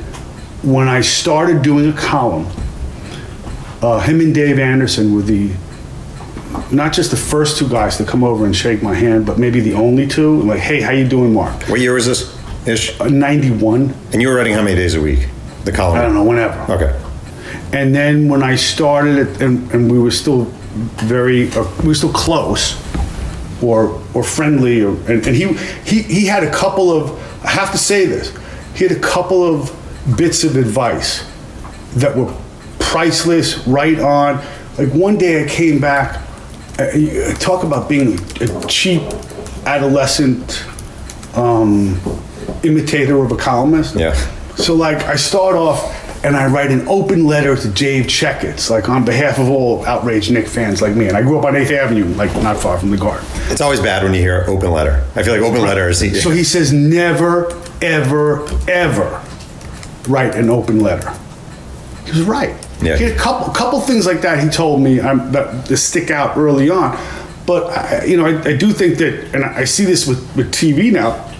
[0.64, 2.48] when I started doing a column,
[3.82, 5.52] uh, him and Dave Anderson were the,
[6.72, 9.60] not just the first two guys to come over and shake my hand, but maybe
[9.60, 10.42] the only two.
[10.42, 11.64] Like, hey, how you doing, Mark?
[11.70, 12.35] What year was this?
[12.66, 13.00] Ish?
[13.00, 15.28] Uh, 91, And you were writing how many days a week?
[15.66, 15.98] The column?
[16.00, 16.74] I don't know, whenever.
[16.74, 17.02] Okay.
[17.74, 20.46] And then when I started it, and, and we were still
[21.06, 22.76] very, uh, we were still close,
[23.62, 25.54] or or friendly, or, and, and he
[25.86, 27.12] he he had a couple of.
[27.44, 28.32] I have to say this.
[28.76, 29.72] He had a couple of
[30.18, 31.26] bits of advice
[31.96, 32.34] that were
[32.80, 34.44] priceless, right on.
[34.78, 36.22] Like one day I came back.
[36.80, 39.02] uh, Talk about being a cheap
[39.66, 40.64] adolescent
[41.36, 42.00] um,
[42.64, 43.96] imitator of a columnist.
[43.96, 44.14] Yeah.
[44.56, 48.90] So like I start off and I write an open letter to Dave Checketts, like
[48.90, 51.08] on behalf of all outraged Knick fans like me.
[51.08, 53.28] And I grew up on 8th Avenue, like not far from the garden.
[53.50, 55.06] It's always bad when you hear open letter.
[55.16, 56.24] I feel like open letter is.
[56.24, 59.24] So he says never, ever, ever
[60.08, 61.14] write an open letter.
[62.06, 62.56] He was right.
[62.82, 62.98] Yeah.
[62.98, 66.10] He had a couple, couple things like that he told me um, that, that stick
[66.10, 66.98] out early on.
[67.46, 70.52] But I, you know, I, I do think that, and I see this with, with
[70.52, 71.32] TV now.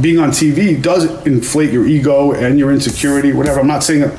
[0.00, 3.60] Being on TV does inflate your ego and your insecurity, whatever.
[3.60, 4.18] I'm not saying that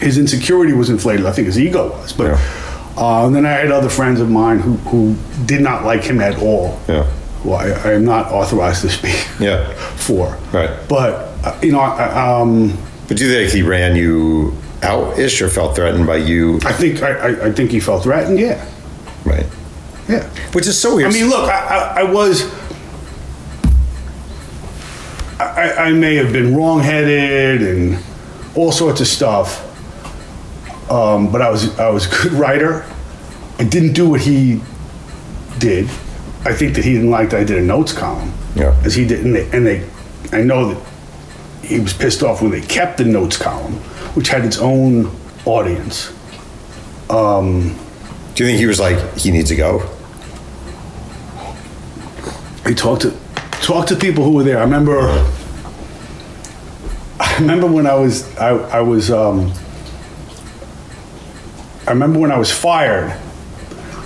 [0.00, 1.26] his insecurity was inflated.
[1.26, 2.12] I think his ego was.
[2.12, 2.92] But Yeah.
[2.96, 5.16] uh, and then I had other friends of mine who, who
[5.46, 6.78] did not like him at all.
[6.88, 7.04] Yeah.
[7.42, 9.72] Who I, I am not authorized to speak Yeah.
[9.96, 10.36] for.
[10.52, 10.70] Right.
[10.88, 15.40] But uh, you know, I, um, But do you think he ran you out ish
[15.40, 16.56] or felt threatened by you?
[16.64, 18.40] I think I, I, I think he felt threatened.
[18.40, 18.64] Yeah.
[19.24, 19.46] Right.
[20.08, 20.24] Yeah.
[20.52, 21.10] Which is so weird.
[21.10, 21.58] I mean, look, I,
[21.96, 22.42] I, I was.
[25.40, 27.98] I, I may have been wrong-headed and
[28.56, 29.64] all sorts of stuff,
[30.90, 32.84] um, but I was I was a good writer.
[33.58, 34.60] I didn't do what he
[35.58, 35.86] did.
[36.44, 38.80] I think that he didn't like that I did a notes column, Yeah.
[38.84, 39.84] as he did, and they, and they,
[40.32, 40.82] I know that
[41.66, 43.74] he was pissed off when they kept the notes column,
[44.14, 45.10] which had its own
[45.44, 46.12] audience.
[47.08, 47.14] do
[48.44, 49.80] you think he was like, he needs to go?
[52.66, 53.10] he talked to
[53.68, 54.58] talked to people who were there.
[54.58, 54.98] I remember.
[57.20, 59.52] I remember when I was I, I was um,
[61.86, 63.14] I remember when I was fired.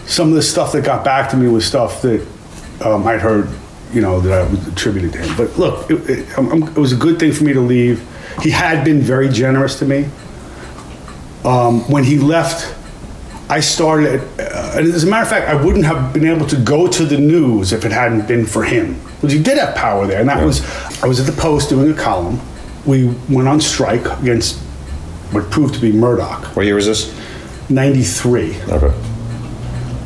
[0.07, 2.27] Some of the stuff that got back to me was stuff that
[2.85, 3.49] um, I'd heard,
[3.93, 5.37] you know, that I was attributed to him.
[5.37, 8.05] But look, it, it, it was a good thing for me to leave.
[8.43, 10.09] He had been very generous to me.
[11.45, 12.75] Um, when he left,
[13.49, 16.57] I started, uh, and as a matter of fact, I wouldn't have been able to
[16.57, 19.01] go to the news if it hadn't been for him.
[19.23, 20.61] Because he did have power there, and that was,
[21.01, 22.41] I was at the Post doing a column,
[22.85, 24.59] we went on strike against
[25.31, 27.17] what proved to be Murdoch, What year was this?
[27.71, 28.61] 93.
[28.63, 28.93] Okay.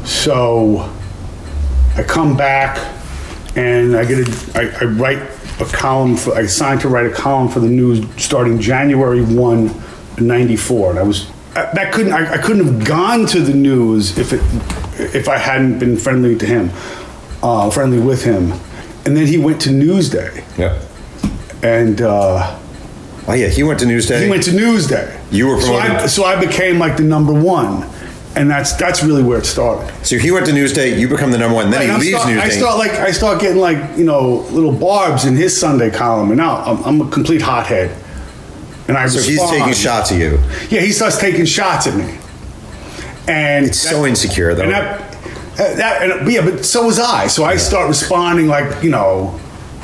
[0.05, 0.93] So
[1.97, 2.77] I come back
[3.57, 5.23] and I get a, I, I write
[5.61, 9.83] a column for, I signed to write a column for the news starting January 1,
[10.19, 10.91] 94.
[10.91, 14.35] And I was, I- that couldn't, I, I couldn't have gone to the news if
[14.35, 14.43] it,
[15.15, 16.71] if I hadn't been friendly to him,
[17.43, 18.53] uh, friendly with him.
[19.07, 20.79] And then he went to Newsday Yeah.
[21.63, 22.59] and, uh,
[23.29, 24.23] Oh yeah, he went to Newsday.
[24.23, 25.17] he went to Newsday.
[25.33, 27.85] You were so I, so I became like the number one.
[28.37, 29.91] And that's, that's really where it started.
[30.07, 30.99] so he went to Newsday.
[30.99, 31.71] You become the number one.
[31.71, 32.41] Then Right, he I'm leaves start- Newsday.
[32.41, 36.29] I start like I start getting like you know little barbs in his Sunday column,
[36.31, 37.91] and now I'm, I'm a complete hothead.
[38.89, 40.39] And I so he's taking shots at you.
[40.71, 42.19] Yeah, he starts taking shots at me,
[43.27, 44.67] and It's so insecure though.
[45.59, 47.27] And that, uh, and, yeah, but so was I.
[47.29, 49.39] So I start responding like you know,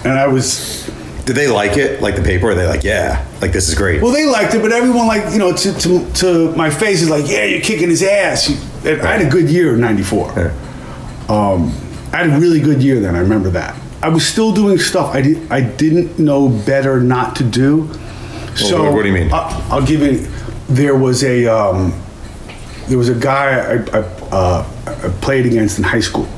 [0.04, 0.87] and I was
[1.24, 2.02] Did they like it?
[2.02, 2.50] Like the paper?
[2.50, 4.02] Are they like, yeah, like this is great?
[4.02, 7.08] well, they liked it, but everyone like you know to to, to my face is
[7.11, 8.48] like, yeah, you're kicking his ass.
[8.50, 10.32] You- and I had a good year in '94.
[10.37, 10.52] Yeah.
[11.28, 11.72] Um,
[12.12, 13.14] I had a really good year then.
[13.14, 13.74] I remember that.
[14.02, 17.88] I was still doing stuff I did I didn't know better not to do.
[18.56, 19.32] So what- what do you mean?
[19.32, 20.26] I, I'll give you.
[20.68, 21.92] There was a um,
[22.88, 24.02] there was a guy I, I,
[24.33, 24.64] uh,
[25.21, 26.29] played against in high school.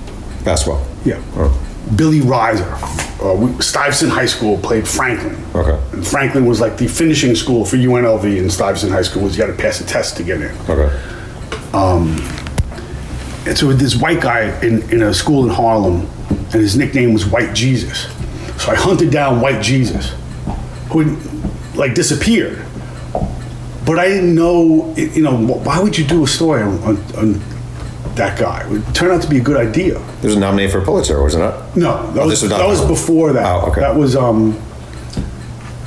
[0.45, 0.87] Basketball.
[1.05, 1.21] Yeah,
[1.97, 2.71] Billy Reiser.
[3.23, 5.43] Uh, we, Stuyvesant High School played Franklin.
[5.55, 5.97] Okay.
[5.97, 9.45] And Franklin was like the finishing school for UNLV, and Stuyvesant High School was you
[9.45, 10.55] got to pass a test to get in.
[10.69, 10.91] Okay.
[13.47, 17.27] And so this white guy in, in a school in Harlem, and his nickname was
[17.27, 18.05] White Jesus.
[18.63, 20.15] So I hunted down White Jesus,
[20.91, 22.65] who had like disappeared.
[23.85, 27.35] But I didn't know, you know, why would you do a story on, on, on
[28.17, 28.63] that guy?
[28.65, 29.95] It would turn out to be a good idea.
[30.21, 31.77] There was a nominee for a Pulitzer, was it not?
[31.77, 33.47] No, that Oh, was, was that was before that.
[33.47, 33.81] Oh, okay.
[33.81, 34.61] That was um.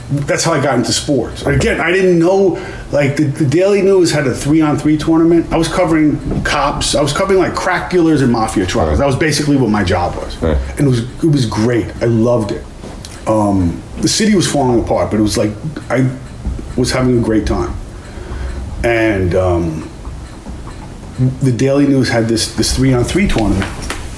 [0.09, 1.45] That's how I got into sports.
[1.45, 2.57] Again, I didn't know
[2.93, 5.51] like the, the Daily News had a three on three tournament.
[5.51, 6.95] I was covering cops.
[6.95, 8.99] I was covering like crack dealers and mafia trials.
[8.99, 10.55] That was basically what my job was, Right.
[10.77, 11.87] and it was it was great.
[12.01, 12.63] I loved it.
[13.27, 15.51] Um, the city was falling apart, but it was like
[15.89, 16.09] I
[16.77, 17.75] was having a great time,
[18.85, 19.35] and.
[19.35, 19.89] Um,
[21.41, 23.65] the Daily News had this this three on three tournament,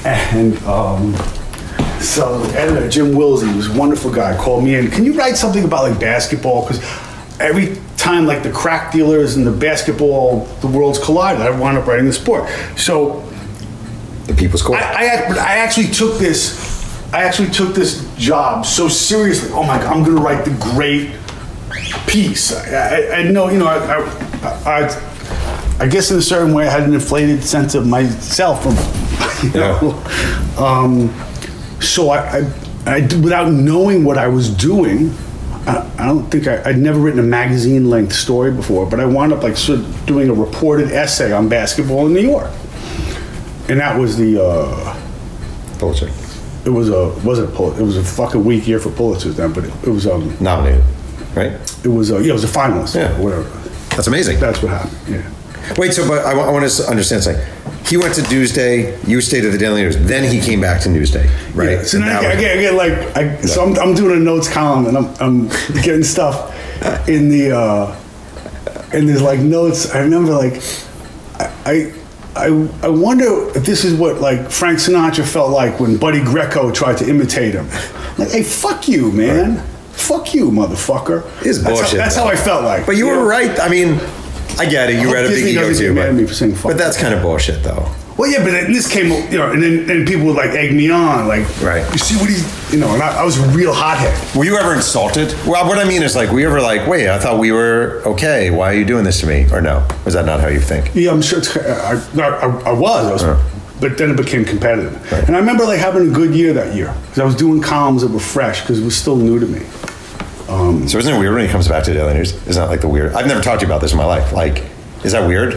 [0.06, 1.16] and um,
[2.00, 4.36] so the editor Jim Willse was a wonderful guy.
[4.38, 4.92] Called me in.
[4.92, 6.68] Can you write something about like basketball?
[6.68, 6.84] Because
[7.40, 11.42] every time like the crack dealers and the basketball, the worlds collided.
[11.42, 12.50] I wound up writing the sport.
[12.78, 13.22] So
[14.26, 14.82] The People's Court.
[14.82, 16.68] I, I, I actually took this.
[17.14, 19.52] I actually took this job so seriously.
[19.54, 21.12] Oh my god, I'm going to write the great
[22.08, 22.54] piece.
[22.54, 25.10] I, I, I know, you know, I, I, I,
[25.80, 28.66] I guess in a certain way, I had an inflated sense of myself.
[29.42, 30.04] You know,
[30.58, 31.08] um,
[31.80, 32.52] so I, I,
[32.86, 35.14] I, without knowing what I was doing.
[35.66, 39.06] I, I don't think I, I'd never written a magazine length story before, but I
[39.06, 42.52] wound up like sort of doing a reported essay on basketball in New York,
[43.70, 45.00] and that was the uh,
[45.78, 46.10] Pulitzer.
[46.66, 49.54] it was a wasn't a Pul- it was a fucking weak year for Pulitzers then,
[49.54, 50.84] but it, it was um Nominated.
[51.34, 51.54] Right?
[51.86, 53.18] it was a, yeah it was a finalist Yeah.
[53.22, 53.44] whatever.
[53.96, 54.40] That's amazing.
[54.42, 54.98] That's what happened.
[55.08, 55.30] Yeah.
[55.78, 57.44] Wait, so but I, wa- I want to understand something.
[57.86, 58.96] He went to Newsday.
[59.08, 59.98] You stayed at the Daily News.
[59.98, 61.72] Then he came back to Newsday, right?
[61.72, 63.96] Yeah, so And now that I was- get, I get like I, so I'm, I'm
[63.96, 65.48] doing a notes column and I'm, I'm
[65.82, 66.56] getting stuff
[67.10, 67.96] in the uh,
[68.94, 69.92] and there's like notes.
[69.94, 70.62] I remember like
[71.66, 71.94] I
[72.36, 72.48] I
[72.84, 76.98] I wonder if this is what like Frank Sinatra felt like when Buddy Greco tried
[76.98, 77.68] to imitate him.
[78.18, 79.58] Like, hey, fuck you, man.
[79.94, 81.24] Fuck you, motherfucker.
[81.46, 82.24] It's That's how- bullshit, That's though.
[82.24, 82.86] how I felt like.
[82.86, 83.60] But you were right.
[83.60, 84.00] I mean,
[84.60, 85.02] I get it.
[85.02, 86.72] You read a big ego doesn't too, get mad but, at me for saying fuck
[86.72, 87.90] but that's kind of bullshit, though.
[88.18, 90.76] Well, yeah, but then this came, you know, and then and people would like egg
[90.76, 91.90] me on, like, Right.
[91.94, 94.14] You see what he's, you know, and I, I was a real hothead.
[94.36, 95.34] Were you ever insulted?
[95.48, 98.02] Well, what I mean is, like, were you ever like, wait, I thought we were
[98.06, 98.52] okay.
[98.52, 99.48] Why are you doing this to me?
[99.54, 99.88] Or no?
[100.04, 100.92] Was that not how you think?
[100.94, 101.40] Yeah, I'm sure.
[101.40, 103.50] It's, I, I, I was, I was Uh.
[103.80, 104.94] but then it became competitive.
[105.14, 108.02] And I remember like having a good year that year because I was doing columns
[108.02, 109.62] that were fresh because it was still new to me.
[110.88, 112.34] So isn't it weird when he comes back to Daily News?
[112.48, 113.14] Isn't that like the weird?
[113.14, 114.32] I've never talked to you about this in my life.
[114.34, 114.64] Like,
[115.04, 115.54] is that weird?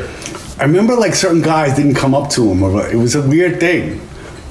[0.59, 3.59] I remember like certain guys didn't come up to him, or it was a weird
[3.59, 4.01] thing.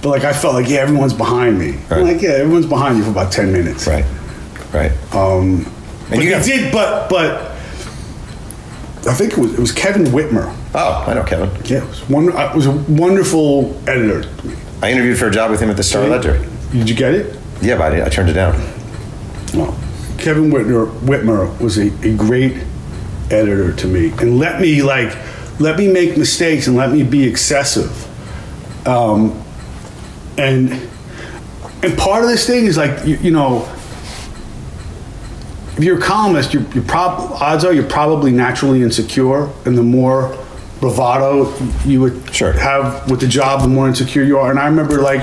[0.01, 1.75] But like I felt like yeah, everyone's behind me.
[1.91, 2.13] I'm Right.
[2.13, 3.85] like yeah, everyone's behind you for about ten minutes.
[3.85, 4.03] Right.
[4.73, 4.91] Right.
[5.13, 5.65] Um,
[6.09, 7.51] And but you got- did, but but
[9.07, 10.51] I think it was it was Kevin Whitmer.
[10.73, 11.49] oh, I know Kevin.
[11.65, 14.27] Yeah, it was, one, uh, it was a wonderful editor.
[14.81, 16.43] I interviewed for a job with him at the Star Ledger.
[16.71, 17.37] Did you get it?
[17.61, 18.55] Yeah, but I, I turned it down.
[20.21, 22.63] Kevin Whitmer, Whitmer was a, a great
[23.29, 25.17] editor to me, and let me like
[25.59, 28.07] let me make mistakes and let me be excessive.
[28.87, 29.43] Um,
[30.37, 30.71] and
[31.83, 33.67] and part of this thing is like you, you know
[35.77, 39.81] if you're a columnist, you're, you're prob- odds are you're probably naturally insecure, and the
[39.81, 40.37] more
[40.79, 41.51] bravado
[41.85, 42.51] you would Sure.
[42.53, 44.51] have with the job, the more insecure you are.
[44.51, 45.21] And I remember like,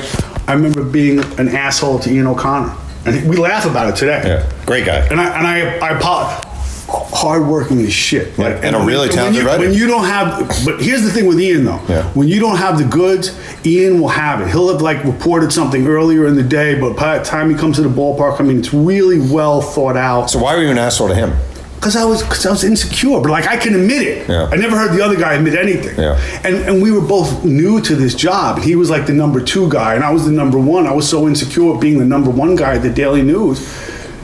[0.49, 2.75] I remember being an asshole to Ian O'Connor,
[3.17, 4.23] and we laugh about it today.
[4.25, 4.99] Yeah, great guy.
[5.11, 6.45] And I and I I apologize.
[6.91, 9.63] Hardworking as shit, Yeah, and a really when talented you, writer.
[9.63, 11.81] When you don't have, but here's the thing with Ian though.
[11.87, 12.05] Yeah.
[12.15, 14.49] When you don't have the goods, Ian will have it.
[14.49, 17.77] He'll have like reported something earlier in the day, but by the time he comes
[17.77, 20.31] to the ballpark, I mean, it's really well thought out.
[20.31, 21.37] So why were you an asshole to him?
[21.79, 24.29] Because I was, because I was insecure, but like I can admit it.
[24.29, 24.51] Yeah.
[24.51, 25.97] I never heard the other guy admit anything.
[25.97, 26.19] Yeah.
[26.43, 28.59] And and we were both new to this job.
[28.59, 30.89] He was like the number two guy, and I was the number one.
[30.89, 33.61] I was so insecure being the number one guy at the Daily News,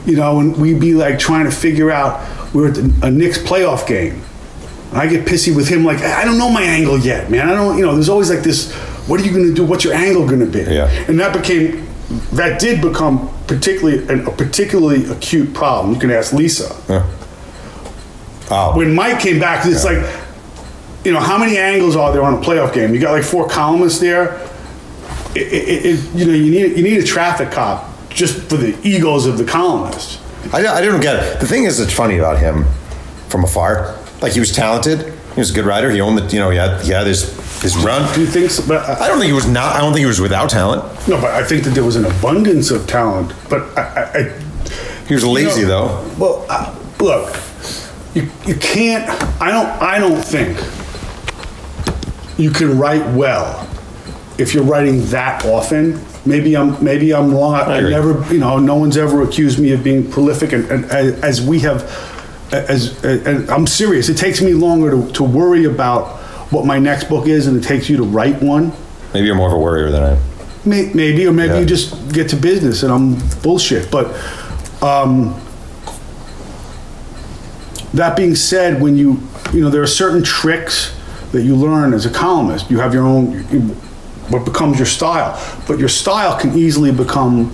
[0.05, 0.41] you know.
[0.41, 2.19] And we'd be like trying to figure out.
[2.53, 4.21] We were at the, a Knicks playoff game.
[4.91, 7.47] And I get pissy with him, like I don't know my angle yet, man.
[7.49, 7.93] I don't, you know.
[7.93, 8.73] There's always like this.
[9.07, 9.65] What are you going to do?
[9.65, 10.59] What's your angle going to be?
[10.59, 10.89] Yeah.
[11.07, 11.87] And that became,
[12.33, 15.93] that did become particularly a particularly acute problem.
[15.93, 16.75] You can ask Lisa
[18.51, 19.97] Oh, when Mike came back, it's like,
[21.03, 22.93] you know, how many angles are there on a playoff game?
[22.93, 24.39] You got like four columnists there.
[25.35, 28.77] It, it, it, you know, you need you need a traffic cop just for the
[28.87, 30.19] egos of the columnists.
[30.53, 31.39] I, I don't get it.
[31.39, 32.65] The thing is, it's funny about him
[33.29, 33.97] from afar.
[34.21, 35.13] Like he was talented.
[35.33, 35.91] He was a good writer.
[35.91, 38.13] He owned the, you know, he had, he his his run.
[38.13, 38.51] Do you think?
[38.51, 38.65] So?
[38.65, 39.75] But I I, don't think he was not.
[39.75, 40.83] I don't think he was without talent.
[41.07, 43.33] no, but I think that there was an abundance of talent.
[43.49, 46.15] But I, I, I He was lazy you know, though.
[46.17, 47.35] Well, uh, look,
[48.15, 49.07] you you can't.
[49.41, 49.67] I don't.
[49.81, 50.57] I don't think
[52.37, 53.67] you can write well
[54.37, 56.03] if you're writing that often.
[56.25, 57.53] Maybe I'm maybe I'm wrong.
[57.53, 57.91] I, I agree.
[57.91, 61.41] never, you know, no one's ever accused me of being prolific, and, and as, as
[61.41, 61.83] we have,
[62.51, 64.09] as and I'm serious.
[64.09, 66.17] It takes me longer to, to worry about
[66.51, 68.71] what my next book is, and it takes you to write one.
[69.13, 70.19] Maybe you're more of a worrier than I am.
[70.65, 71.59] May- Maybe, or maybe Yeah.
[71.59, 73.89] you just get to business and I'm bullshit.
[73.91, 74.07] But
[74.81, 75.39] um,
[77.95, 79.19] that being said, when you,
[79.53, 80.95] you know, there are certain tricks
[81.31, 82.69] that you learn as a columnist.
[82.71, 83.75] You have your own, you-
[84.29, 85.39] what becomes your style.
[85.67, 87.53] But your style can easily become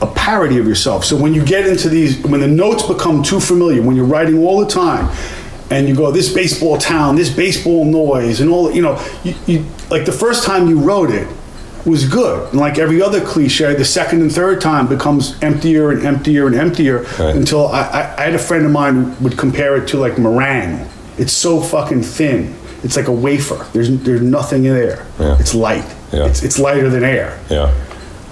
[0.00, 1.04] a parody of yourself.
[1.04, 4.38] So when you get into these, when the notes become too familiar, when you're writing
[4.38, 5.14] all the time,
[5.70, 9.64] and you go this baseball town, this baseball noise, and all, you know, you, you
[9.90, 11.28] like the first time you wrote it
[11.86, 12.48] was good.
[12.50, 16.54] And like every other cliche, the second and third time becomes emptier and emptier and
[16.56, 17.34] emptier Right.
[17.36, 20.86] until I, I, I had a friend of mine would compare it to like meringue.
[21.18, 22.54] It's so fucking thin.
[22.82, 23.66] It's like a wafer.
[23.72, 25.06] There's there's nothing in there.
[25.18, 25.36] Yeah.
[25.38, 25.84] It's light.
[26.12, 26.26] Yeah.
[26.26, 27.72] It's, it's lighter than air Yeah.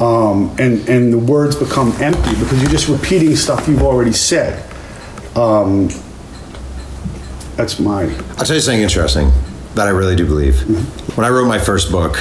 [0.00, 4.62] um, and and the words become empty because you're just repeating stuff you've already said.
[5.36, 5.88] Um,
[7.56, 8.02] that's my
[8.38, 9.30] I'll tell you something interesting
[9.74, 10.60] that I really do believe.
[11.16, 12.16] When I wrote my first book,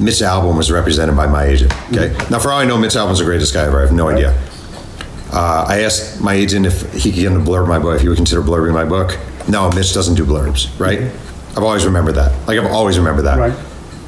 [0.00, 1.72] Mitch Albom was represented by my agent.
[1.92, 2.12] Okay.
[2.30, 3.78] Now, for all I know, Mitch Albom's the greatest guy ever.
[3.78, 4.36] I have no idea.
[5.32, 8.02] Uh, I asked my agent if he could get him to blurb my book, if
[8.02, 9.18] he would consider blurbing my book.
[9.48, 11.00] No, Mitch doesn't do blurbs, right?
[11.56, 12.46] I've always remembered that.
[12.46, 13.38] Like, I've always remembered that.
[13.38, 13.56] Right.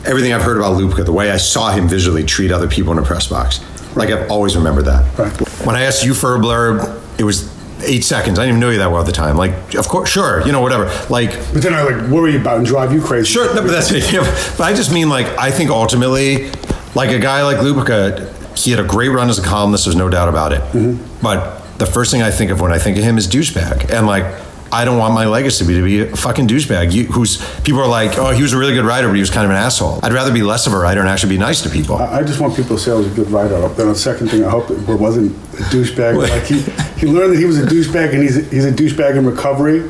[0.04, 2.98] Everything I've heard about Lupica, the way I saw him visually treat other people in
[2.98, 3.60] a press box,
[3.96, 5.18] like, I've always remembered that.
[5.18, 5.32] Right.
[5.66, 8.38] When I asked you for a blurb, it was eight seconds.
[8.38, 9.36] I didn't even know you that well at the time.
[9.36, 10.84] Like, of course, sure, you know, whatever.
[11.10, 13.26] Like, But then I like worry about and drive you crazy.
[13.32, 14.12] Sure, no, but that's it.
[14.12, 14.20] Yeah,
[14.58, 16.50] but I just mean like I think ultimately,
[16.94, 19.84] like a guy like Lupica, he had a great run as a columnist.
[19.84, 20.60] There's no doubt about it.
[20.72, 21.20] Mm-hmm.
[21.22, 24.06] But the first thing I think of when I think of him is douchebag, and
[24.06, 24.24] like
[24.72, 26.92] I don't want my legacy to be to be a fucking douchebag.
[26.92, 29.30] You, who's people are like, oh, he was a really good writer, but he was
[29.30, 30.00] kind of an asshole.
[30.02, 31.96] I'd rather be less of a writer and actually be nice to people.
[31.96, 33.68] I I just want people to say I was a good writer.
[33.68, 36.28] Then the second thing, I hope it wasn't a douchebag.
[36.28, 36.60] Like he,
[37.00, 39.80] he learned that he was a douchebag, and he's a, he's a douchebag in recovery.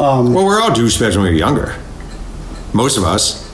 [0.00, 1.74] Um, well, we're all douchebags when we were younger.
[2.72, 3.46] Most of us.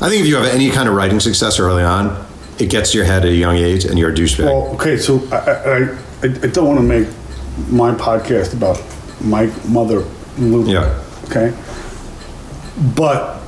[0.00, 2.26] I think if you have any kind of writing success early on,
[2.58, 4.44] it gets to your head at a young age, and you're a douchebag.
[4.44, 5.76] Well, okay, so I, I,
[6.22, 7.08] I, I don't want to make
[7.70, 8.76] my podcast about
[9.20, 10.04] my mother,
[10.38, 10.66] Luke.
[10.68, 11.02] Yeah.
[11.24, 11.54] Okay.
[12.94, 13.40] But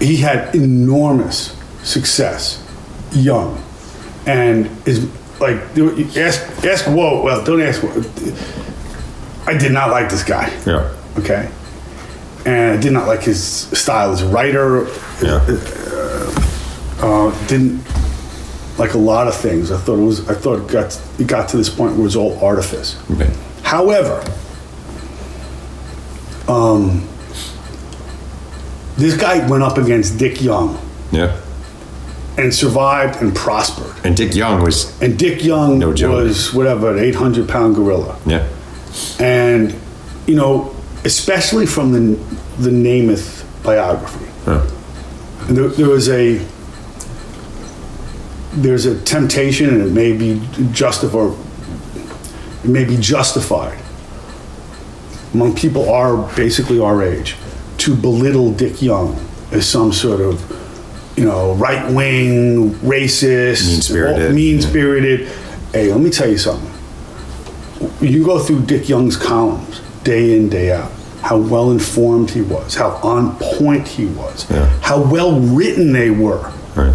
[0.00, 2.60] he had enormous success
[3.12, 3.62] young,
[4.26, 5.08] and is
[5.40, 5.56] like
[6.16, 7.82] ask ask whoa well don't ask.
[9.46, 10.52] I did not like this guy.
[10.66, 10.94] yeah.
[11.18, 11.50] Okay.
[12.46, 14.86] And I did not like his style as a writer.
[15.22, 15.40] Yeah.
[17.00, 17.82] Uh, didn't
[18.78, 19.70] like a lot of things.
[19.70, 20.28] I thought it was.
[20.28, 23.00] I thought it got it got to this point where it was all artifice.
[23.12, 23.32] Okay.
[23.62, 24.22] However,
[26.48, 27.06] um,
[28.96, 30.78] this guy went up against Dick Young
[31.10, 31.36] Yeah.
[32.38, 33.92] and survived and prospered.
[34.04, 36.12] And Dick Young was And Dick Young No joke.
[36.24, 38.16] was whatever an 800 pound gorilla.
[38.26, 38.46] yeah.
[39.18, 39.74] and
[40.26, 40.74] you know,
[41.04, 42.18] especially from the
[42.58, 44.60] the Namath biography, Huh.
[45.48, 46.40] and there, there was a
[48.52, 50.40] there's a temptation, and it may be
[50.72, 51.34] justified.
[52.62, 53.76] it may be justified
[55.34, 57.36] among people our basically our age
[57.78, 59.16] to belittle Dick Young
[59.52, 60.40] as some sort of
[61.16, 64.34] you know right wing racist, Mean-spirited.
[64.34, 65.28] mean spirited.
[65.72, 66.70] Hey, let me tell you something.
[68.00, 70.90] You go through Dick Young's columns day in day out.
[71.22, 74.66] How well informed he was, how on point he was, Yeah.
[74.82, 76.52] how well written they were.
[76.76, 76.94] Right.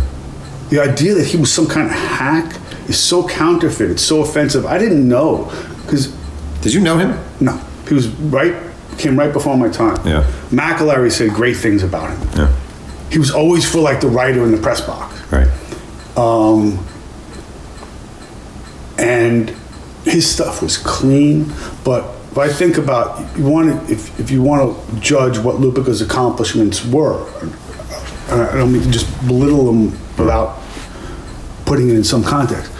[0.70, 2.56] The idea that he was some kind of hack
[2.88, 3.90] is so counterfeit.
[3.90, 4.66] It's so offensive.
[4.68, 5.52] I didn't know
[5.84, 6.14] because
[6.62, 7.18] Did you know him?
[7.40, 7.60] no,
[7.90, 8.56] he was right.
[8.98, 10.06] Came right before my time.
[10.06, 10.24] Yeah.
[10.50, 12.30] McAlary said great things about him.
[12.36, 12.56] Yeah.
[13.12, 15.48] He was always for like the writer in the press box, Right.
[16.18, 16.86] Um,
[18.98, 19.50] and
[20.04, 21.52] his stuff was clean.
[21.84, 25.60] But if I think about you want to, if if you want to judge what
[25.60, 30.60] Lupica's accomplishments were, and I don't mean to just belittle them without
[31.66, 32.72] putting it in some context.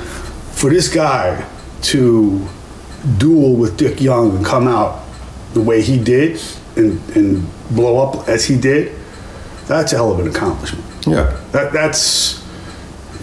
[0.54, 1.48] For this guy
[1.84, 2.46] to
[3.18, 5.06] duel with Dick Young and come out
[5.54, 6.42] the way he did
[6.76, 8.96] and, and blow up as he did,
[9.68, 10.86] that's a hell of an accomplishment.
[11.06, 11.40] Yeah.
[11.52, 12.40] That that's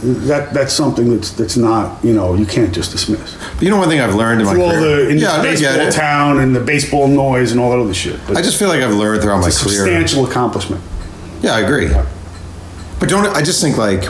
[0.02, 3.36] that that's something that's that's not you know you can't just dismiss.
[3.54, 5.06] But you know one thing I've learned in my all career.
[5.06, 8.20] the in yeah, the baseball town and the baseball noise and all that other shit.
[8.26, 9.76] But I just feel like I've learned throughout my a career.
[9.76, 10.82] substantial accomplishment.
[11.42, 11.88] Yeah, I agree.
[12.98, 14.04] But don't I just think like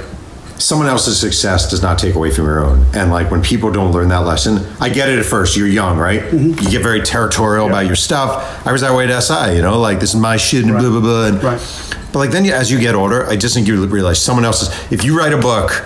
[0.58, 2.84] someone else's success does not take away from your own.
[2.94, 5.56] And like when people don't learn that lesson, I get it at first.
[5.56, 6.20] You're young, right?
[6.22, 6.62] Mm-hmm.
[6.64, 8.66] You get very territorial about your stuff.
[8.66, 10.80] I was that way at SI, you know, like this is my shit and Right.
[10.80, 11.26] blah blah blah.
[11.26, 11.92] And, Right.
[12.12, 14.68] But like then you, as you get older, I just think you realize someone else's.
[14.90, 15.84] If you write a book,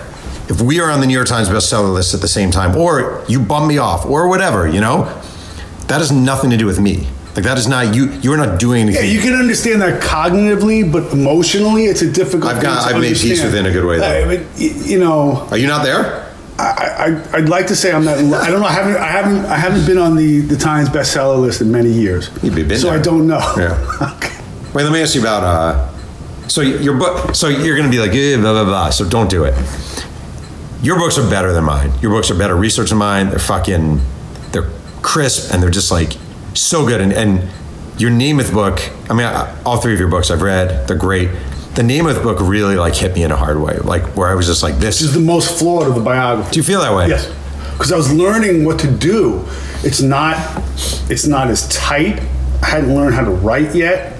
[0.49, 3.23] if we are on the New York Times bestseller list at the same time, or
[3.27, 5.05] you bum me off, or whatever, you know,
[5.87, 7.07] that has nothing to do with me.
[7.35, 8.11] Like that is not you.
[8.21, 9.05] You are not doing anything.
[9.05, 12.53] Yeah, you can understand that cognitively, but emotionally, it's a difficult.
[12.53, 13.53] I've got- thing to I've made peace understand.
[13.53, 14.21] with it in a good way, though.
[14.21, 16.27] I mean, you know, are you not there?
[16.59, 18.17] I, I, I'd like to say I'm not.
[18.17, 18.67] I don't know.
[18.67, 18.97] I haven't.
[18.97, 19.45] I haven't.
[19.45, 22.29] I haven't been on the the Times bestseller list in many years.
[22.43, 22.99] You've been so there.
[22.99, 23.39] I don't know.
[23.57, 24.13] Yeah.
[24.17, 24.37] okay.
[24.73, 25.43] Wait, let me ask you about.
[25.43, 27.33] Uh, so your book.
[27.33, 28.89] So you're going to be like eh, blah blah blah.
[28.89, 29.55] So don't do it.
[30.83, 31.91] Your books are better than mine.
[32.01, 33.29] Your books are better research than mine.
[33.29, 34.01] They're fucking.
[34.51, 34.69] They're
[35.01, 36.13] crisp and they're just like
[36.53, 37.01] so good.
[37.01, 37.49] And, and
[37.97, 38.79] your Namath book.
[39.09, 40.87] I mean, I, all three of your books I've read.
[40.87, 41.29] They're great.
[41.75, 43.77] The Namath book really like hit me in a hard way.
[43.77, 44.99] Like where I was just like this.
[44.99, 46.51] This is the most flawed of the biography.
[46.51, 47.07] do you feel that way?
[47.07, 47.27] Yes,
[47.73, 49.45] because I was learning what to do.
[49.83, 50.35] It's not.
[51.09, 52.19] It's not as tight.
[52.61, 54.17] I hadn't learned how to write yet.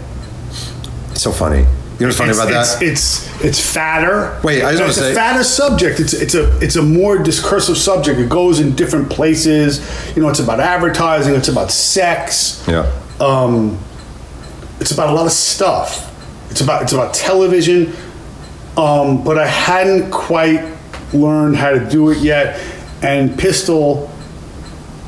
[1.12, 1.66] It's so funny.
[2.02, 3.38] You know what's funny it's, about it's, that?
[3.38, 4.42] It's it's fatter.
[4.44, 6.00] Wait, I just wanna it's say- a fatter subject.
[6.00, 8.20] It's it's a it's a more discursive subject.
[8.20, 9.80] It goes in different places.
[10.16, 11.36] You know, it's about advertising.
[11.36, 12.66] It's about sex.
[12.68, 12.92] yeah.
[13.20, 13.78] Um,
[14.80, 16.08] it's about a lot of stuff.
[16.50, 17.94] It's about it's about television.
[18.76, 20.76] Um, but I hadn't quite
[21.14, 22.60] learned how to do it yet.
[23.04, 24.10] And Pistol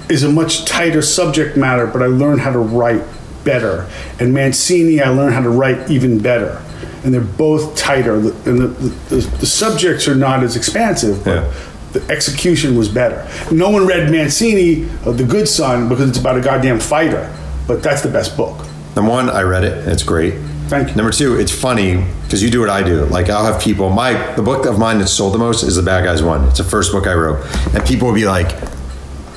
[0.09, 3.01] is a much tighter subject matter, but I learned how to write
[3.43, 3.89] better.
[4.19, 6.63] And Mancini, I learned how to write even better.
[7.03, 8.15] And they're both tighter.
[8.15, 8.25] And
[8.59, 8.67] the,
[9.09, 11.53] the, the subjects are not as expansive, but Yeah.
[11.91, 13.27] the execution was better.
[13.51, 17.29] No one read Mancini, of The Good Son, because it's about a goddamn fighter.
[17.67, 18.65] But that's the best book.
[18.95, 19.87] Number one, I read it.
[19.87, 20.35] It's great.
[20.67, 20.95] Thank you.
[20.95, 23.05] Number two, it's funny because you do what I do.
[23.05, 23.89] Like I'll have people.
[23.89, 26.47] My the book of mine that sold the most is the Bad Guys One.
[26.47, 27.45] It's the first book I wrote,
[27.75, 28.55] and people will be like,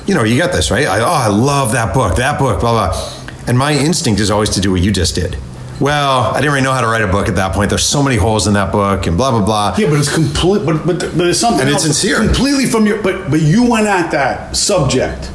[0.06, 0.86] you know, you got this right.
[0.86, 2.16] I, oh, I love that book.
[2.16, 2.60] That book.
[2.60, 3.12] Blah blah.
[3.48, 5.36] And my instinct is always to do what you just did.
[5.80, 7.70] Well, I didn't really know how to write a book at that point.
[7.70, 9.76] There's so many holes in that book, and blah blah blah.
[9.78, 10.64] Yeah, but it's complete.
[10.64, 12.18] But but but there's something And it's sincere.
[12.18, 13.02] Completely from your.
[13.02, 15.30] But but you went at that subject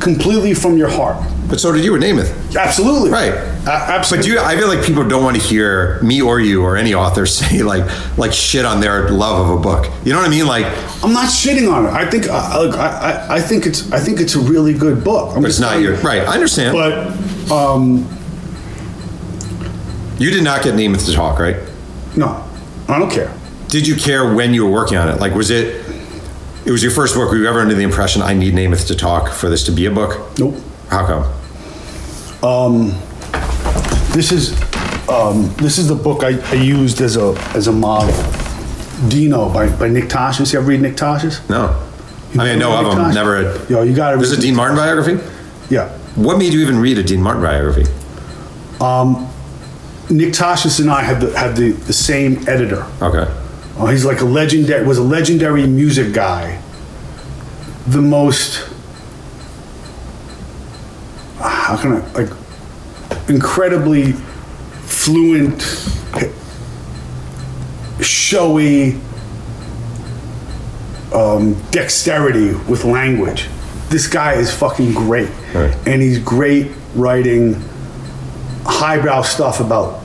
[0.00, 1.16] completely from your heart.
[1.48, 2.56] But so did you with Namath.
[2.56, 3.10] Absolutely.
[3.10, 3.32] Right.
[3.32, 4.30] A- absolutely.
[4.30, 6.94] But you, I feel like people don't want to hear me or you or any
[6.94, 7.84] author say like
[8.18, 9.90] like shit on their love of a book.
[10.04, 10.46] You know what I mean?
[10.46, 10.66] Like,
[11.02, 11.90] I'm not shitting on it.
[11.90, 15.34] I think I, I, I, I think it's I think it's a really good book.
[15.34, 16.22] I'm but it's not your right.
[16.22, 16.74] I understand.
[16.74, 18.08] But um,
[20.18, 21.56] you did not get Namath to talk, right?
[22.16, 22.42] no,
[22.88, 23.32] I don't care.
[23.68, 25.20] Did you care when you were working on it?
[25.20, 25.84] Like, was it?
[26.64, 27.30] It was your first book.
[27.30, 29.86] Were you ever under the impression I need Namath to talk for this to be
[29.86, 30.38] a book?
[30.38, 30.54] Nope.
[30.88, 32.44] How come?
[32.44, 32.88] Um,
[34.12, 34.52] This is
[35.08, 38.14] um, this is the book I, I used as a as a model.
[39.08, 40.52] Dino by, by Nick Tosches.
[40.52, 41.46] You ever read Nick Tosches?
[41.50, 41.82] No.
[42.32, 42.98] I mean, I know of him.
[42.98, 43.14] Tosh?
[43.14, 43.32] Never.
[43.42, 43.70] Read.
[43.70, 44.16] Yo, you got to.
[44.16, 45.22] There's a Dean Martin biography.
[45.68, 45.90] Yeah.
[46.16, 47.84] What made you even read a Dean Martin biography?
[50.10, 52.86] Nick Tosches and I had the had the, the same editor.
[53.02, 53.30] Okay.
[53.78, 56.60] Uh, he's like a legendary was a legendary music guy.
[57.88, 58.68] The most
[61.40, 62.30] how can I like
[63.28, 65.62] incredibly fluent,
[68.00, 68.98] showy
[71.12, 73.48] um, dexterity with language.
[73.90, 75.74] this guy is fucking great, Right.
[75.86, 77.54] and he's great writing
[78.66, 80.00] highbrow stuff about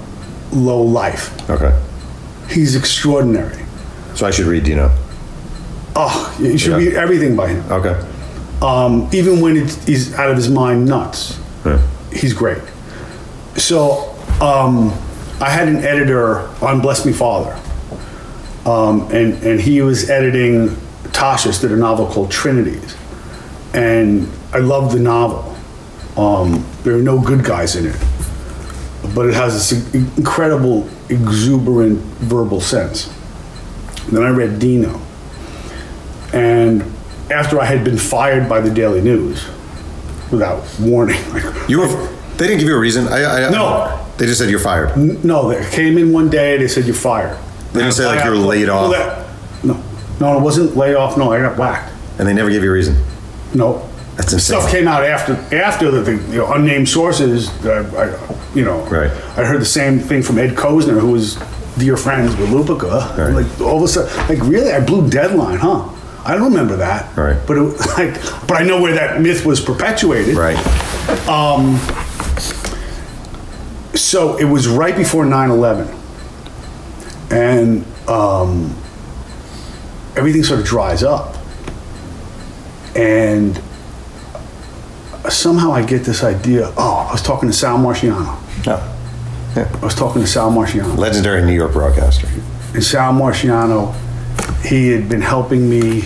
[0.51, 1.31] low life.
[1.49, 1.77] Okay.
[2.49, 3.63] He's extraordinary.
[4.15, 4.91] So I should read Dino.
[5.95, 6.77] Oh, you should Yeah.
[6.77, 7.63] read everything by him.
[7.71, 7.95] Okay.
[8.61, 11.79] Um, even when it's, he's out of his mind nuts, Yeah.
[12.13, 12.59] he's great.
[13.57, 14.93] So um,
[15.41, 17.55] I had an editor on Bless Me Father,
[18.65, 20.69] um, and and he was editing
[21.11, 22.95] Tosches did a novel called Trinities,
[23.73, 25.55] and I loved the novel.
[26.17, 27.95] Um, there are no good guys in it,
[29.13, 33.13] but it has this incredible, exuberant verbal sense.
[34.11, 34.99] Then I read Dino,
[36.33, 36.83] and
[37.29, 39.45] after I had been fired by the Daily News,
[40.31, 42.17] without warning, like You were.
[42.37, 43.07] They didn't give you a reason.
[43.07, 44.07] I, I, No.
[44.17, 44.95] They just said you're fired.
[45.23, 46.57] No, they came in one day.
[46.57, 47.37] They said you're fired.
[47.73, 48.91] They didn't say like you're laid off,
[49.63, 49.81] No,
[50.19, 51.17] no, it wasn't laid off.
[51.17, 51.91] No, I got whacked.
[52.19, 52.95] and they never gave you a reason.
[53.53, 53.87] No,
[54.17, 54.59] That's insane.
[54.59, 57.49] Stuff came out after after the, the you know, unnamed sources.
[57.65, 59.09] Uh, I, I, you know, Right.
[59.37, 61.37] I heard the same thing from Ed Kosner, who was
[61.77, 63.17] dear friends with Lupica.
[63.17, 63.43] Right.
[63.43, 65.87] Like all of a sudden, like really, I blew deadline, huh?
[66.23, 67.15] I don't remember that.
[67.17, 67.37] Right.
[67.47, 67.61] But it,
[67.97, 70.35] like, but I know where that myth was perpetuated.
[70.35, 70.57] Right.
[73.95, 75.93] So it was right before 9/11,
[77.31, 78.75] and um,
[80.15, 81.35] everything sort of dries up,
[82.95, 83.61] and
[85.29, 86.73] somehow I get this idea.
[86.77, 88.37] Oh, I was talking to Sal Marciano.
[88.65, 88.97] No.
[89.55, 90.97] I was talking to Sal Marciano.
[90.97, 92.27] Legendary New York broadcaster.
[92.73, 93.93] And Sal Marciano,
[94.63, 96.01] he had been helping me.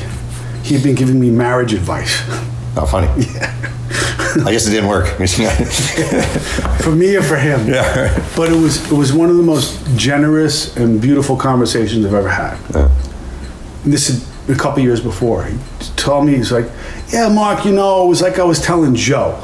[0.63, 2.21] He had been giving me marriage advice.
[2.77, 3.07] Oh, funny.
[4.35, 4.47] Yeah.
[4.47, 5.05] I guess it didn't work.
[6.81, 7.69] for me or for him.
[7.69, 8.11] Yeah.
[8.35, 12.27] But it was it was one of the most generous and beautiful conversations I've ever
[12.27, 12.57] had.
[12.75, 15.45] And this is a couple years before.
[15.45, 15.57] He
[15.95, 16.65] told me he's like,
[17.13, 19.39] "Yeah, Mark, you know, it was like I was telling Joe."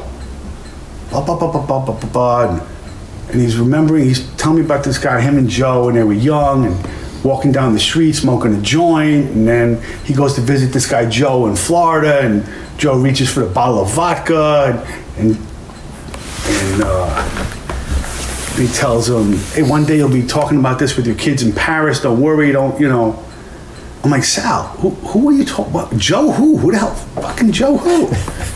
[1.09, 2.49] Blah, blah, blah, blah, blah, blah, blah, blah.
[2.49, 2.71] And,
[3.32, 4.04] and he's remembering.
[4.04, 7.52] He's telling me about this guy, him and Joe, and they were young and walking
[7.52, 9.32] down the street smoking a joint.
[9.32, 13.42] And then he goes to visit this guy Joe in Florida, and Joe reaches for
[13.42, 14.86] the bottle of vodka,
[15.18, 15.48] and, and
[16.44, 17.24] and uh,
[18.56, 21.54] he tells him, "Hey, one day you'll be talking about this with your kids in
[21.54, 22.02] Paris.
[22.02, 23.24] Don't worry, don't you know."
[24.04, 25.96] I'm like, Sal, who, who are you talking about?
[25.96, 26.58] Joe who?
[26.58, 26.96] Who the hell?
[26.96, 28.08] Fucking Joe who?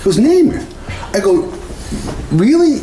[0.04, 0.52] Goes, name.
[1.14, 1.54] I go,
[2.32, 2.80] really?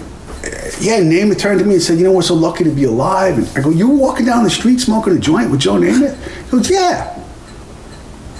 [0.81, 3.39] Yeah, Namath turned to me and said, you know, we're so lucky to be alive.
[3.39, 6.17] And I go, you were walking down the street smoking a joint with Joe Namath?
[6.45, 7.23] He goes, yeah.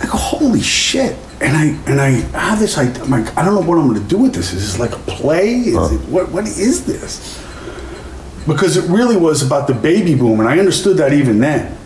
[0.01, 1.17] I go, holy shit.
[1.41, 3.03] And I and I have this idea.
[3.03, 4.53] I'm like, I don't know what I'm gonna do with this.
[4.53, 5.55] Is this like a play?
[5.55, 7.45] Is it, what what is this?
[8.47, 11.77] Because it really was about the baby boom, and I understood that even then.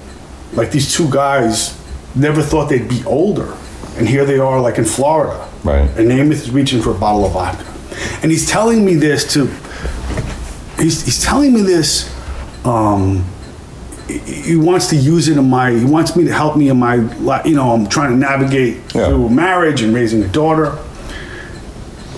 [0.52, 1.78] Like these two guys
[2.14, 3.56] never thought they'd be older.
[3.96, 5.48] And here they are like in Florida.
[5.64, 5.88] Right.
[5.98, 7.64] And Namath is reaching for a bottle of vodka.
[8.22, 9.46] And he's telling me this to
[10.78, 12.12] he's, he's telling me this
[12.64, 13.24] um,
[14.08, 16.94] he- wants to use it in my he wants me to help me in my
[17.44, 19.08] you know i'm trying to navigate Yeah.
[19.08, 20.78] through marriage and raising a daughter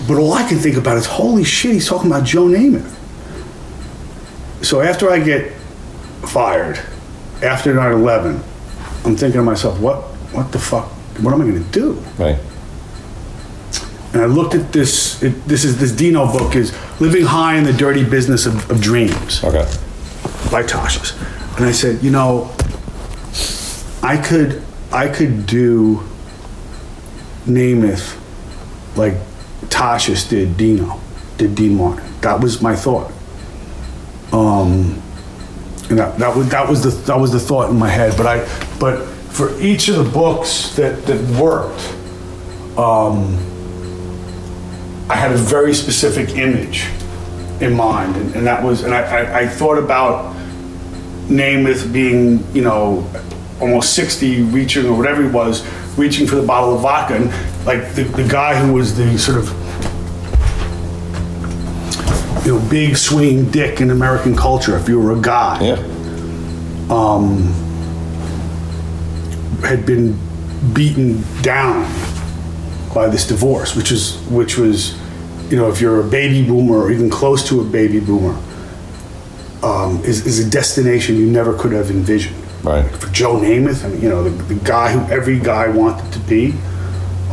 [0.07, 2.95] but all i can think about is holy shit he's talking about joe namath
[4.63, 5.53] so after i get
[6.27, 6.77] fired
[7.43, 8.35] after 9-11
[9.05, 10.01] i'm thinking to myself what
[10.33, 10.87] what the fuck
[11.21, 12.37] what am i going to do right.
[14.13, 15.21] And I looked at this.
[15.21, 18.81] It, this is this Dino book is "Living High in the Dirty Business of, of
[18.81, 19.65] Dreams" Okay.
[20.51, 21.13] by Tosches,
[21.57, 22.51] and I said, you know,
[24.01, 26.03] I could I could do
[27.45, 28.17] Namath
[28.95, 29.13] like
[29.67, 30.99] Tosches did Dino,
[31.37, 32.03] did Dean Martin.
[32.21, 33.11] That was my thought.
[34.33, 35.01] Um,
[35.89, 38.17] and that, that was that was the that was the thought in my head.
[38.17, 38.39] But I
[38.79, 41.95] but for each of the books that that worked.
[42.75, 43.37] Um,
[45.09, 46.85] I had a very specific image
[47.61, 50.35] in mind, and, and that was, and I, I, I thought about
[51.27, 53.09] Namath being, you know,
[53.59, 57.93] almost 60, reaching, or whatever he was, reaching for the bottle of vodka, and like
[57.95, 59.47] the, the guy who was the sort of,
[62.45, 65.95] you know, big swinging dick in American culture, if you were a guy Yeah.
[66.91, 67.53] Um,
[69.63, 70.17] had been
[70.73, 71.85] beaten down
[72.93, 74.99] by this divorce, which is which was,
[75.51, 78.37] you know, if you're a baby boomer or even close to a baby boomer,
[79.63, 82.35] um, is, is a destination you never could have envisioned.
[82.63, 82.89] Right.
[82.95, 86.19] For Joe Namath, I mean, you know, the, the guy who every guy wanted to
[86.19, 86.53] be.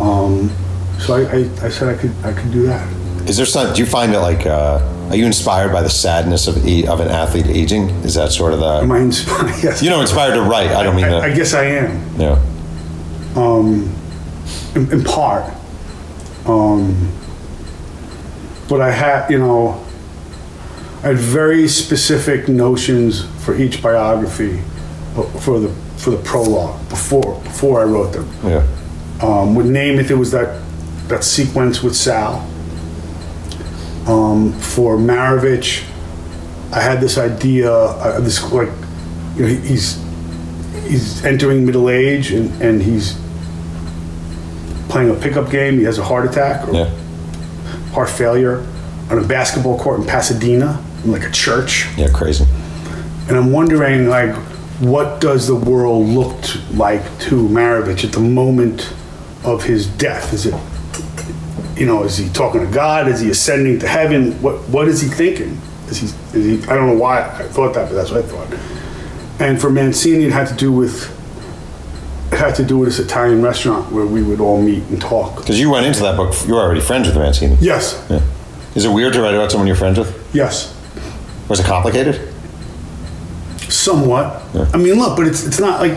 [0.00, 0.50] Um,
[0.98, 2.86] so I, I, I said I could I could do that.
[3.28, 3.74] Is there some?
[3.74, 4.46] Do you find it like?
[4.46, 7.90] Uh, are you inspired by the sadness of of an athlete aging?
[8.04, 8.82] Is that sort of the?
[8.82, 8.92] Am?
[8.92, 9.54] I inspired?
[9.62, 9.82] Yes.
[9.82, 10.70] You know, inspired to write.
[10.70, 11.26] I don't mean I, I.
[11.26, 12.20] Um, uh, guess I am.
[12.20, 12.38] Yeah.
[14.76, 15.52] In, in part.
[16.44, 17.10] Um,
[18.68, 19.84] but I had, you know,
[21.02, 24.60] I had very specific notions for each biography,
[25.16, 28.30] uh, for the for the prologue before before I wrote them.
[28.44, 28.66] Yeah.
[29.22, 30.62] Um, with Namath, it was that
[31.08, 32.46] that sequence with Sal.
[34.06, 35.84] Um, for Maravich,
[36.72, 38.68] I had this idea, uh, this like,
[39.34, 40.02] you know, he, he's
[40.86, 43.18] he's entering middle age and, and he's
[44.88, 45.78] playing a pickup game.
[45.78, 46.90] He has a heart attack or Yeah.
[47.92, 48.62] heart failure
[49.10, 51.88] on a basketball court in Pasadena, in like a church.
[51.96, 52.08] Yeah.
[52.08, 52.46] Crazy.
[53.28, 54.34] And I'm wondering, like,
[54.80, 56.36] what does the world look
[56.74, 58.92] like to Maravich at the moment
[59.44, 60.32] of his death?
[60.32, 60.54] Is it,
[61.76, 63.08] you know, is he talking to God?
[63.08, 64.32] Is he ascending to heaven?
[64.42, 65.58] What What is he thinking?
[65.88, 66.06] Is he,
[66.38, 68.48] is he I don't know why I thought that, but that's what I thought.
[69.38, 71.15] And for Mancini, it had to do with it
[72.36, 75.36] had to do with this Italian restaurant where we would all meet and talk.
[75.36, 77.56] Because you went into that book, you were already friends with Mancini.
[77.60, 78.20] Yes, Yeah.
[78.74, 80.12] Is it weird to write about someone you're friends with?
[80.34, 80.74] yes,
[81.48, 82.32] Was it complicated?
[83.68, 84.42] somewhat.
[84.54, 84.68] Yeah.
[84.72, 85.94] I mean, look, but it's it's not like,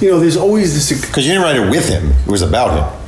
[0.00, 2.70] you know, there's always this Because you didn't write it with him; it was about
[2.76, 3.00] him.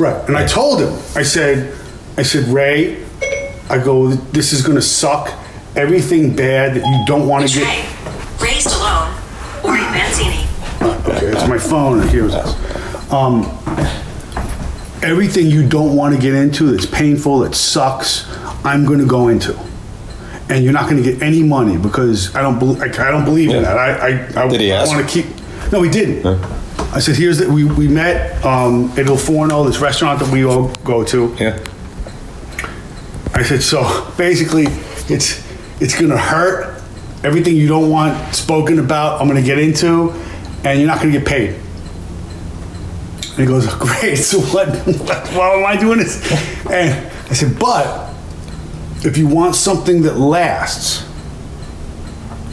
[0.00, 0.28] Right.
[0.28, 1.72] And I told him, I said,
[2.16, 3.04] I said, Ray,
[3.70, 5.30] I go, this is going to suck.
[5.76, 7.64] Everything bad that you don't want to get.
[7.66, 7.82] Ray?
[8.46, 9.10] Ray Stallone
[9.64, 10.23] or Ray Mancini?
[11.54, 12.00] My phone.
[12.00, 13.12] and Here's this.
[13.12, 13.42] Um,
[15.04, 18.26] everything you don't want to get into that's painful, that sucks,
[18.64, 19.56] I'm going to go into.
[20.48, 23.24] And you're not going to get any money because I don't, bel I, I don't
[23.24, 23.78] believe in that.
[23.78, 24.90] I, I, I, Did he I ask?
[24.90, 25.26] want to keep.
[25.70, 26.26] No, he didn't.
[26.92, 30.44] I said, here's that we, we met um, at Il Forno, this restaurant that we
[30.44, 31.36] all go to.
[31.38, 31.56] Yeah.
[33.32, 34.64] I said, so basically,
[35.08, 35.40] it's
[35.80, 36.82] it's gonna hurt.
[37.22, 40.12] Everything you don't want spoken about, I'm gonna get into,
[40.64, 41.54] and you're not gonna get paid.
[43.30, 44.16] And he goes, great.
[44.16, 44.68] So what?
[44.68, 46.22] Why am I doing this?
[46.66, 48.12] And I said, but
[49.04, 51.06] if you want something that lasts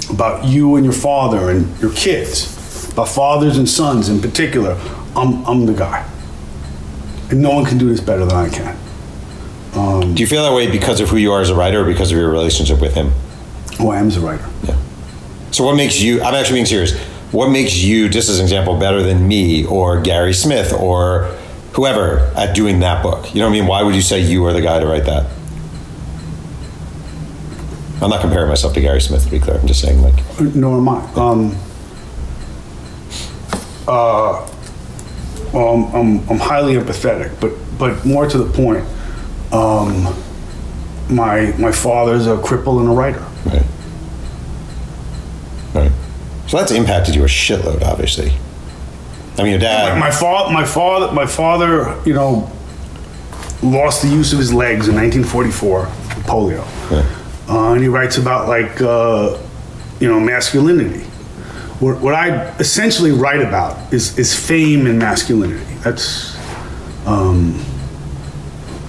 [0.10, 4.78] about you and your father and your kids, about fathers and sons in particular,
[5.16, 6.08] I'm I'm the guy.
[7.30, 8.78] And no one can do this better than I can.
[9.74, 11.86] Um, do you feel that way because of who you are as a writer, or
[11.86, 13.14] because of your relationship with him?
[13.80, 14.46] Oh, I am as a writer.
[14.64, 14.78] Yeah.
[15.52, 16.22] So what makes you?
[16.22, 16.94] I'm actually being serious.
[17.32, 21.26] What makes you, just as an example, better than me or Gary Smith or
[21.74, 23.34] whoever at doing that book?
[23.34, 23.68] You know what I mean?
[23.68, 25.32] Why would you say you are the guy to write that?
[28.02, 29.58] I'm not comparing myself to Gary Smith, to be clear.
[29.58, 30.16] I'm just saying, like,
[30.56, 31.14] Nor am I.
[31.14, 31.56] Um,
[33.88, 34.50] uh,
[35.54, 38.86] well, I'm, I'm, I'm highly empathetic, but but more to the point,
[39.54, 40.16] um,
[41.10, 43.26] my my father's a cripple and a writer.
[43.46, 43.66] right, right.
[46.52, 48.34] So that's impacted you a shitload, obviously.
[49.38, 49.98] I mean, your dad.
[49.98, 52.52] My father, my father, my father, you know,
[53.64, 55.86] lost the use of his legs in 1944,
[56.26, 56.60] polio,
[57.48, 59.40] uh, and he writes about like uh,
[60.02, 61.06] you know masculinity.
[61.80, 65.64] What, what I essentially write about is is fame and masculinity.
[65.76, 66.36] That's
[67.08, 67.64] um,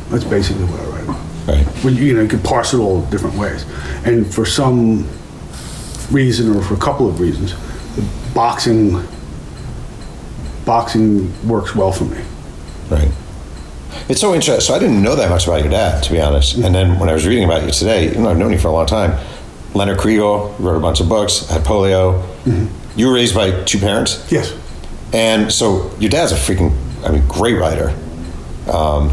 [0.09, 1.47] that's basically what I write about.
[1.47, 1.85] Right.
[1.85, 3.65] Well, you know, you can parse it all different ways,
[4.05, 5.09] and for some
[6.13, 7.55] reason, or for a couple of reasons,
[8.35, 9.03] boxing
[10.65, 12.19] boxing works well for me.
[12.91, 13.11] Right.
[14.09, 14.61] It's so interesting.
[14.61, 16.57] So I didn't know that much about your dad, to be honest.
[16.57, 18.69] And then when I was reading about you today, even though I've known you for
[18.69, 19.19] a long time,
[19.75, 22.23] Leonard Kriegel wrote a bunch of books, had polio.
[22.97, 24.53] You were raised by two parents, Yes.
[25.15, 27.89] and so your dad's a freaking, I mean, great writer.
[28.71, 29.11] Um,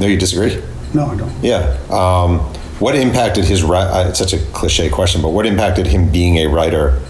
[0.00, 0.60] no, you disagree?
[0.94, 1.32] No, I don't.
[1.44, 1.78] Yeah.
[1.90, 3.62] Um, what impacted his?
[3.62, 7.00] uh, It's such a cliche question, but what impacted him being a writer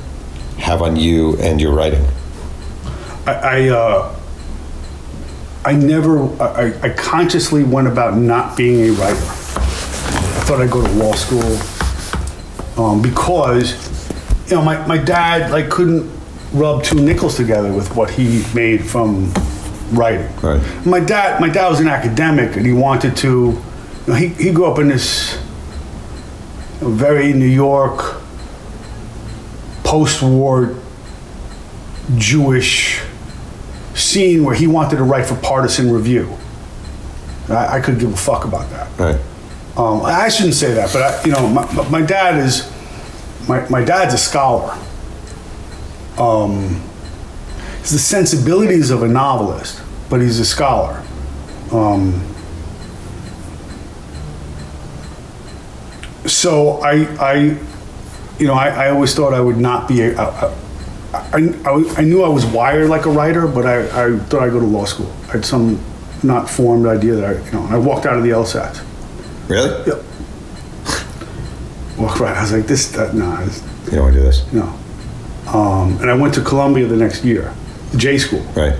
[0.59, 2.05] have on you and your writing?
[3.27, 4.17] I, I, uh,
[5.65, 9.17] I never, I, I consciously went about not being a writer.
[9.17, 11.57] I thought I'd go to law school
[12.85, 13.75] um, because,
[14.51, 16.11] you know, my, my dad like couldn't
[16.53, 19.33] rub two nickels together with what he made from
[19.93, 20.35] writing.
[20.37, 20.61] Right.
[20.85, 23.29] My dad, my dad was an academic, and he wanted to.
[23.29, 23.63] You
[24.07, 25.39] know, he he grew up in this
[26.81, 28.21] very New York
[29.85, 30.77] post-war
[32.17, 33.03] Jewish
[33.95, 36.37] scene where he wanted to write for Partisan Review.
[37.49, 38.89] I, I could give a fuck about that.
[38.99, 39.21] Right.
[39.77, 42.71] Um, I shouldn't say that, but I, you know, my, my- my dad is
[43.49, 44.77] my, my dad's a scholar.
[46.19, 46.81] Um,
[47.79, 51.03] he's the sensibilities of a novelist, but he's a scholar.
[51.73, 52.21] Um,
[56.41, 57.35] so I, I,
[58.39, 60.19] you know, I, I always thought I would not be a.
[60.19, 60.57] a, a
[61.13, 64.53] I, I, I knew I was wired like a writer, but I, I thought I'd
[64.53, 65.13] go to law school.
[65.29, 65.79] I had some
[66.23, 68.81] not formed idea that I, you know, and I walked out of the LSAT.
[69.49, 69.71] Really?
[69.87, 70.05] Yep.
[71.99, 72.37] Walked right.
[72.37, 74.73] I was like, this, that, nah, this, You don't want to do this, no.
[75.49, 77.53] Um, and I went to Columbia the next year,
[77.97, 78.79] J school, right?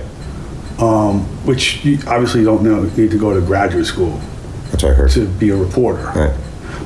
[0.79, 2.83] um, which you obviously don't know.
[2.83, 4.19] You need to go to graduate school
[4.71, 5.11] That's what I heard.
[5.11, 6.05] to be a reporter.
[6.15, 6.33] Right.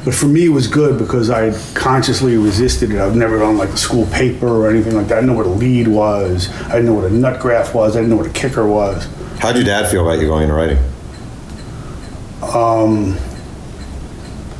[0.05, 2.99] But for me, it was good because I consciously resisted it.
[2.99, 5.17] I've never done like a school paper or anything like that.
[5.17, 6.49] I didn't know what a lead was.
[6.65, 7.95] I didn't know what a nut graph was.
[7.95, 9.07] I didn't know what a kicker was.
[9.39, 10.77] How'd your dad feel about you going into writing?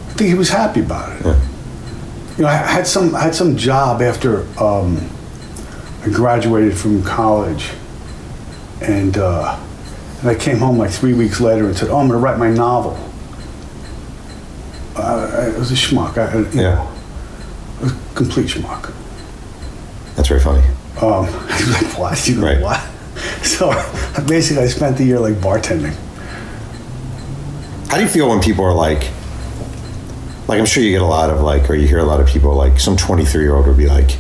[0.09, 1.25] I think he was happy about it.
[2.37, 5.07] You know, I had some I had some job after um,
[6.03, 7.69] I graduated from college,
[8.81, 9.59] and uh,
[10.21, 12.39] and I came home like three weeks later and said, "Oh, I'm going to write
[12.39, 12.97] my novel."
[14.95, 16.17] Uh, it was a schmuck.
[16.17, 16.75] I, you Yeah.
[16.75, 16.91] know,
[17.87, 18.93] a complete schmuck.
[20.15, 20.63] That's very funny.
[21.01, 22.27] Um, I was like, what?
[22.27, 22.61] You know, Right.
[22.61, 22.81] what?
[23.43, 23.71] So
[24.27, 25.95] basically, I spent the year like bartending.
[27.89, 29.09] How do you feel when people are like,
[30.47, 32.27] like I'm sure you get a lot of like, or you hear a lot of
[32.27, 34.17] people like, some 23 year old would be like,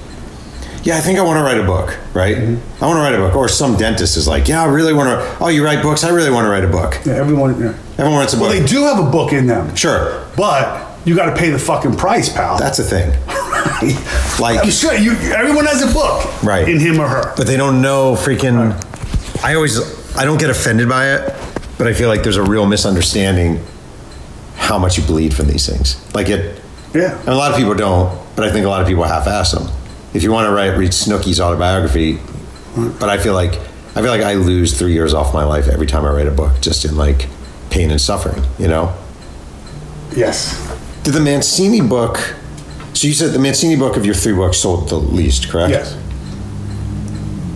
[0.83, 2.37] yeah, I think I want to write a book, right?
[2.37, 2.83] Mm-hmm.
[2.83, 3.35] I want to write a book.
[3.35, 5.43] Or some dentist is like, yeah, I really want to.
[5.43, 6.03] Oh, you write books?
[6.03, 6.99] I really want to write a book.
[7.05, 7.59] Yeah, everyone.
[7.59, 7.73] Yeah.
[7.97, 8.49] Everyone writes a book.
[8.49, 9.73] Well, they do have a book in them.
[9.75, 12.57] Sure, But you got to pay the fucking price, pal.
[12.57, 13.11] that's a thing.
[14.39, 15.11] Like- I'm sure you.
[15.33, 16.67] Everyone has a book, Right.
[16.67, 17.33] In him or her.
[17.37, 18.73] But they don't know freaking.
[19.43, 19.79] I always,
[20.15, 21.33] I don't get offended by it,
[21.77, 23.63] but I feel like there's a real misunderstanding
[24.55, 25.95] how much you bleed from these things.
[26.15, 26.61] Like it,
[26.93, 27.17] Yeah.
[27.19, 29.69] And a lot of people don't, but I think a lot of people half-ass them.
[30.13, 32.19] If you want to write, read Snooki's autobiography,
[32.99, 33.53] but I feel like
[33.95, 36.31] I feel like I lose three years off my life every time I write a
[36.31, 37.27] book, just in like
[37.75, 38.41] pain and suffering.
[38.57, 38.95] You know?
[40.15, 40.55] Yes.
[41.03, 42.17] Did the Mancini book?
[42.93, 45.71] So you said the Mancini book of your three books sold the least, correct?
[45.71, 45.97] Yes.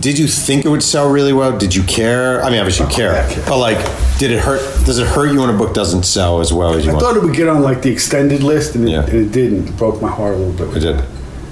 [0.00, 1.58] Did you think it would sell really well?
[1.58, 2.42] Did you care?
[2.42, 3.44] I mean, obviously you oh, care, yeah, care.
[3.46, 3.78] but like,
[4.18, 4.60] did it hurt?
[4.86, 7.04] Does it hurt you when a book doesn't sell as well as you I want?
[7.04, 9.04] thought it would get on like the extended list, and it, Yeah.
[9.04, 9.68] and it didn't.
[9.68, 10.76] It broke my heart a little bit.
[10.76, 11.04] It did.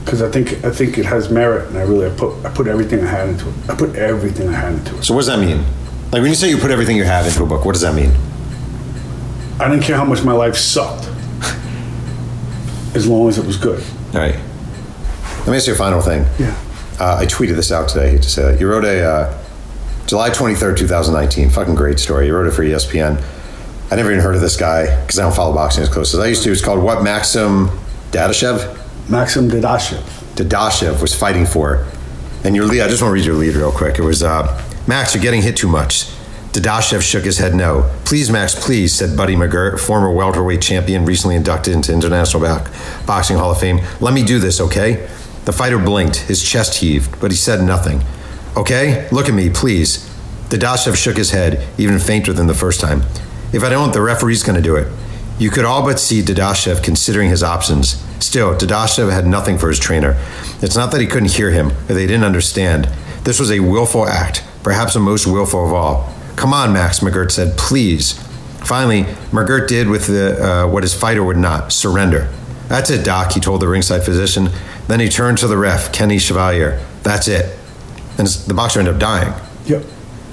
[0.04, 2.68] Because I think I think it has merit, and I really I put I put
[2.68, 3.54] everything I had into it.
[3.68, 5.04] I put everything I had into it.
[5.04, 5.58] So what does that mean?
[6.10, 7.94] Like when you say you put everything you have into a book, what does that
[7.94, 8.12] mean?
[9.60, 11.08] I didn't care how much my life sucked,
[12.94, 13.82] as long as it was good.
[14.14, 14.36] All right.
[15.38, 16.26] Let me ask you a final thing.
[16.38, 16.56] Yeah.
[17.00, 18.08] Uh, I tweeted this out today.
[18.08, 18.60] I hate to say that.
[18.60, 19.44] You wrote a uh,
[20.06, 21.50] July 23rd, 2019.
[21.50, 22.26] Fucking great story.
[22.26, 23.22] You wrote it for ESPN.
[23.90, 26.20] I never even heard of this guy because I don't follow boxing as close as
[26.20, 26.52] I used to.
[26.52, 27.02] It's called what?
[27.02, 27.68] Maxim
[28.10, 28.76] Dadashev?
[29.08, 30.02] Maxim Dadashev.
[30.34, 31.86] Dadashev was fighting for.
[32.44, 33.98] And your lead, I just want to read your lead real quick.
[33.98, 36.08] It was uh, Max, you're getting hit too much.
[36.52, 37.90] Dadashev shook his head no.
[38.04, 42.42] Please, Max, please, said Buddy McGirt, former welterweight champion, recently inducted into International
[43.06, 43.80] Boxing Hall of Fame.
[44.00, 45.08] Let me do this, okay?
[45.44, 48.02] The fighter blinked, his chest heaved, but he said nothing.
[48.56, 50.08] Okay, look at me, please.
[50.48, 53.02] Dadashev shook his head, even fainter than the first time.
[53.52, 54.88] If I don't, the referee's going to do it.
[55.38, 58.02] You could all but see Dadashev considering his options.
[58.18, 60.16] Still, Dadashev had nothing for his trainer.
[60.60, 62.86] It's not that he couldn't hear him, or they didn't understand.
[63.24, 66.12] This was a willful act, perhaps the most willful of all.
[66.38, 68.12] Come on, Max, McGirt said, please.
[68.60, 72.32] Finally, McGirt did with the, uh, what his fighter would not surrender.
[72.68, 74.50] That's it, Doc, he told the ringside physician.
[74.86, 76.80] Then he turned to the ref, Kenny Chevalier.
[77.02, 77.58] That's it.
[78.18, 79.34] And the boxer ended up dying.
[79.66, 79.82] Yep.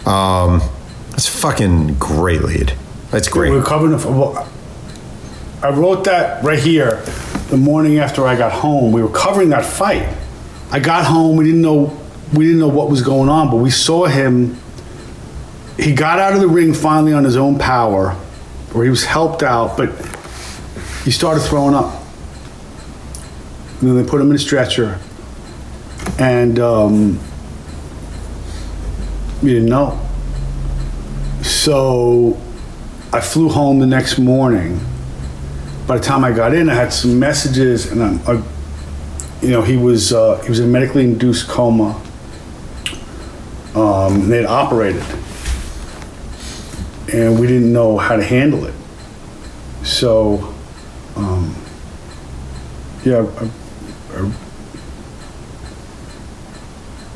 [0.07, 0.61] Um,
[1.09, 2.73] that's fucking great lead.
[3.09, 3.49] That's great.
[3.49, 3.93] We were covering.
[3.93, 4.47] Well,
[5.63, 7.01] I wrote that right here
[7.49, 8.91] the morning after I got home.
[8.91, 10.07] We were covering that fight.
[10.69, 11.35] I got home.
[11.37, 11.99] We didn't know
[12.33, 14.57] we didn't know what was going on, but we saw him.
[15.77, 18.11] He got out of the ring finally on his own power,
[18.71, 19.89] where he was helped out, but
[21.03, 22.01] he started throwing up.
[23.79, 24.99] And then they put him in a stretcher,
[26.17, 27.19] and um,
[29.43, 29.99] we didn't know.
[31.41, 32.39] So
[33.11, 34.79] I flew home the next morning.
[35.87, 38.41] By the time I got in, I had some messages, and I'm, I,
[39.41, 42.01] you know, he was uh, he was in medically induced coma.
[43.75, 45.03] Um, they had operated,
[47.13, 48.73] and we didn't know how to handle it.
[49.83, 50.53] So,
[51.15, 51.55] um,
[53.03, 53.49] yeah, I,
[54.17, 54.31] I,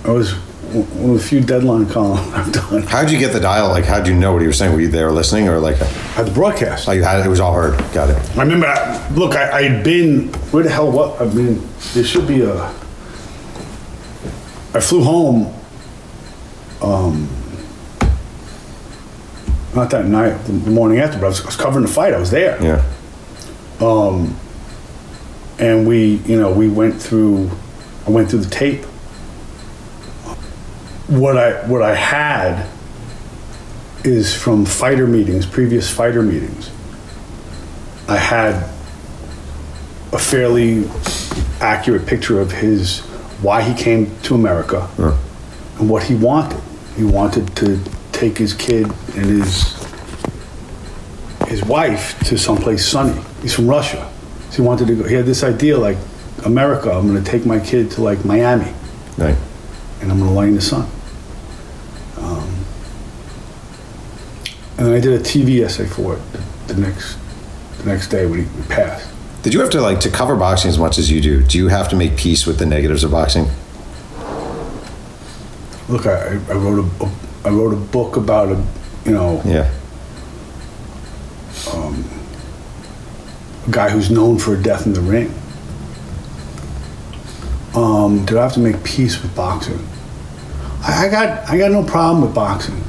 [0.06, 2.84] I was one of the few deadline columns I've done.
[2.84, 3.70] How'd you get the dial?
[3.70, 4.72] Like, how'd you know what he was saying?
[4.74, 5.82] Were you there listening, or like,
[6.18, 6.88] At the broadcast.
[6.88, 7.26] oh, you had it?
[7.26, 7.78] It was all heard.
[7.94, 8.38] Got it.
[8.38, 12.04] I remember, I- look, I, I had been, where the hell, what, I mean, there
[12.04, 12.66] should be a,
[14.72, 15.52] I flew home,
[16.84, 17.28] um,
[19.76, 22.20] not that night, the morning after, but I was, I was covering the fight, I
[22.20, 22.62] was there.
[22.62, 22.84] Yeah.
[23.80, 24.36] Um,
[25.60, 27.52] and we, you know, we went through,
[28.08, 28.86] I went through the tape.
[31.08, 32.70] What I, what I had
[34.04, 36.72] is from fighter meetings, previous fighter meetings.
[38.08, 38.56] I had
[40.12, 40.90] a fairly
[41.62, 43.02] accurate picture of his
[43.42, 44.90] why he came to America
[45.78, 46.60] and what he wanted.
[46.96, 47.80] He wanted to
[48.20, 49.74] take his kid and his
[51.48, 53.20] his wife to someplace sunny.
[53.42, 54.12] He's from Russia,
[54.50, 55.04] so he wanted to go.
[55.08, 55.98] He had this idea like
[56.46, 56.92] America.
[56.92, 58.72] I'm going to take my kid to like Miami,
[59.18, 59.36] Right.
[60.02, 60.88] and I'm going to lay in the sun.
[62.18, 62.48] Um,
[64.78, 66.22] and then I did a TV essay for it
[66.68, 67.18] the next
[67.80, 69.10] the next day when he passed.
[69.42, 71.42] Did you have to like to cover boxing as much as you do?
[71.42, 73.48] Do you have to make peace with the negatives of boxing?
[75.88, 77.12] Look, I, I wrote a, a
[77.46, 78.64] I wrote a book about a
[79.06, 79.70] you know Yeah.
[83.68, 85.34] a guy who's known for a death in the ring.
[87.76, 89.80] Um, did I have to make peace with boxing?
[90.82, 92.82] I, I got I got no problem with boxing.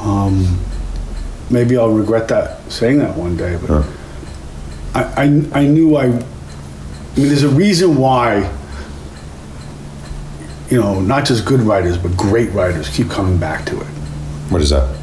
[0.00, 0.58] Um,
[1.50, 3.84] maybe I'll regret that saying that one day, but
[4.94, 6.04] I, I I knew I.
[6.04, 6.10] I
[7.20, 8.48] mean, there's a reason why.
[10.70, 13.86] You know, not just good writers, but great writers keep coming back to it.
[14.50, 14.96] What is that?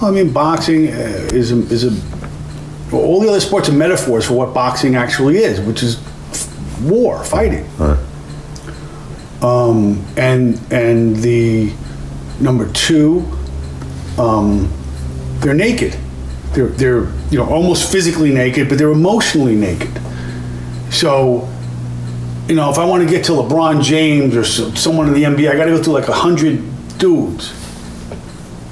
[0.00, 1.90] Well, I mean, boxing uh, is a, is a
[2.92, 5.96] well, all the other sports are metaphors for what boxing actually is, which is
[6.30, 7.66] f- war, fighting.
[9.42, 11.72] Um, and and the
[12.40, 13.24] number two,
[14.18, 14.72] um,
[15.40, 15.96] they're naked.
[16.52, 20.00] They're they're you know almost physically naked, but they're emotionally naked.
[20.90, 21.48] So,
[22.48, 25.50] you know, if I want to get to LeBron James or someone in the NBA,
[25.50, 26.62] I got to go through like a hundred
[26.98, 27.54] dudes.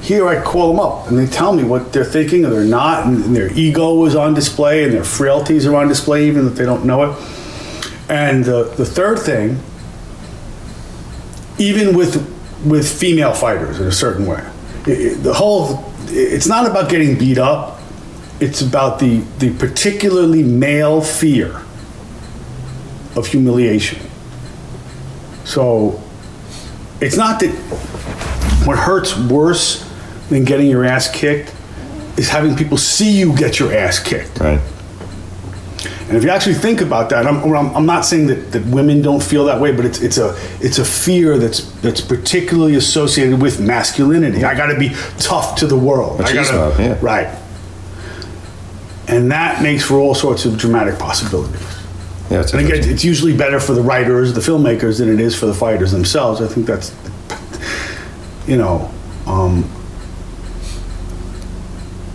[0.00, 3.06] Here I call them up and they tell me what they're thinking or they're not,
[3.06, 6.64] and, their ego is on display and their frailties are on display, even if they
[6.64, 7.18] don't know it.
[8.08, 9.58] And the, the third thing,
[11.58, 12.32] even with
[12.64, 14.42] with female fighters in a certain way,
[14.86, 17.80] it- the whole it's not about getting beat up.
[18.40, 21.62] It's about the the particularly male fear
[23.16, 24.00] of humiliation.
[25.44, 26.02] So
[27.00, 27.50] it's not that
[28.66, 29.88] what hurts worse
[30.28, 31.54] than getting your ass kicked
[32.16, 34.38] is having people see you get your ass kicked.
[34.40, 34.60] Right.
[36.08, 39.02] And if you actually think about that, I'm, I'm, I'm not saying that, that women
[39.02, 43.42] don't feel that way, but it's, it's, a, it's a fear that's, that's particularly associated
[43.42, 44.44] with masculinity.
[44.44, 46.20] I got to be tough to the world.
[46.20, 46.98] I gotta, yeah.
[47.02, 47.36] Right.
[49.08, 51.75] And that makes for all sorts of dramatic possibilities.
[52.30, 52.40] Yeah.
[52.40, 55.46] It's And again, it's usually better for the writers, the filmmakers, than it is for
[55.46, 56.40] the fighters themselves.
[56.40, 56.94] I think that's,
[58.48, 58.90] you know,
[59.26, 59.64] um,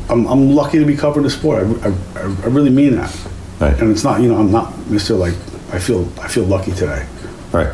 [0.10, 1.66] I'm, I'm lucky to be covering the sport.
[1.84, 3.16] I, I, I really mean that.
[3.60, 3.80] Right.
[3.80, 5.18] And it's not, you know, I'm not Mr.
[5.18, 5.34] Like,
[5.74, 7.06] I feel, I feel lucky today.
[7.52, 7.72] right.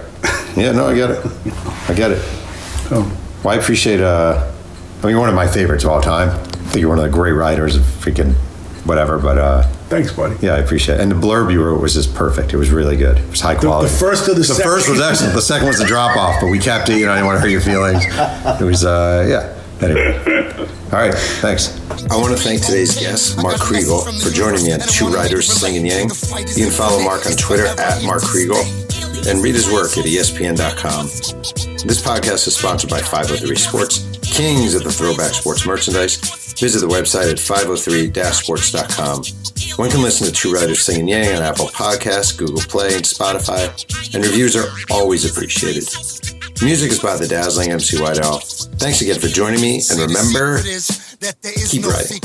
[0.55, 0.71] Yeah.
[0.71, 1.25] No, I get it.
[1.87, 2.21] I get it.
[2.89, 3.09] So,
[3.43, 4.01] Well, I appreciate.
[4.01, 4.51] Uh,
[4.99, 6.29] I mean, you're one of my favorites of all time.
[6.29, 8.33] I think you're one of the great writers of freaking
[8.85, 9.19] whatever.
[9.19, 10.35] But uh, thanks, buddy.
[10.45, 11.01] yeah, I appreciate it.
[11.01, 12.53] And the blurb you wrote was just perfect.
[12.53, 13.17] It was really good.
[13.17, 13.89] It was high quality.
[13.91, 15.33] the first of the the second- first was excellent.
[15.33, 16.97] The second was the drop off, but we kept it.
[16.99, 18.03] You know, I didn't want to hurt your feelings.
[18.61, 19.53] It was uh, yeah.
[19.79, 20.17] Anyway,
[20.91, 21.13] all right.
[21.13, 21.79] Thanks.
[22.09, 25.85] I want to thank today's guest, Mark Kriegel, for joining me on Two Writers Slinging
[25.85, 26.09] Yang.
[26.55, 28.57] You can follow Mark on Twitter at Mark Kriegel
[29.29, 31.05] and read his work at ESPN.com.
[31.85, 36.17] This podcast is sponsored by 503 Sports, kings of the throwback sports merchandise.
[36.59, 39.23] Visit the website at 503-sports.com.
[39.77, 43.65] One can listen to Two Writers Slinging Yang on Apple Podcasts, Google Play, and Spotify,
[44.13, 45.89] and reviews are always appreciated.
[46.61, 48.39] Music is by the dazzling MC White Owl.
[48.77, 50.61] Thanks again for joining me, and remember,
[51.21, 52.21] that there is keep writing.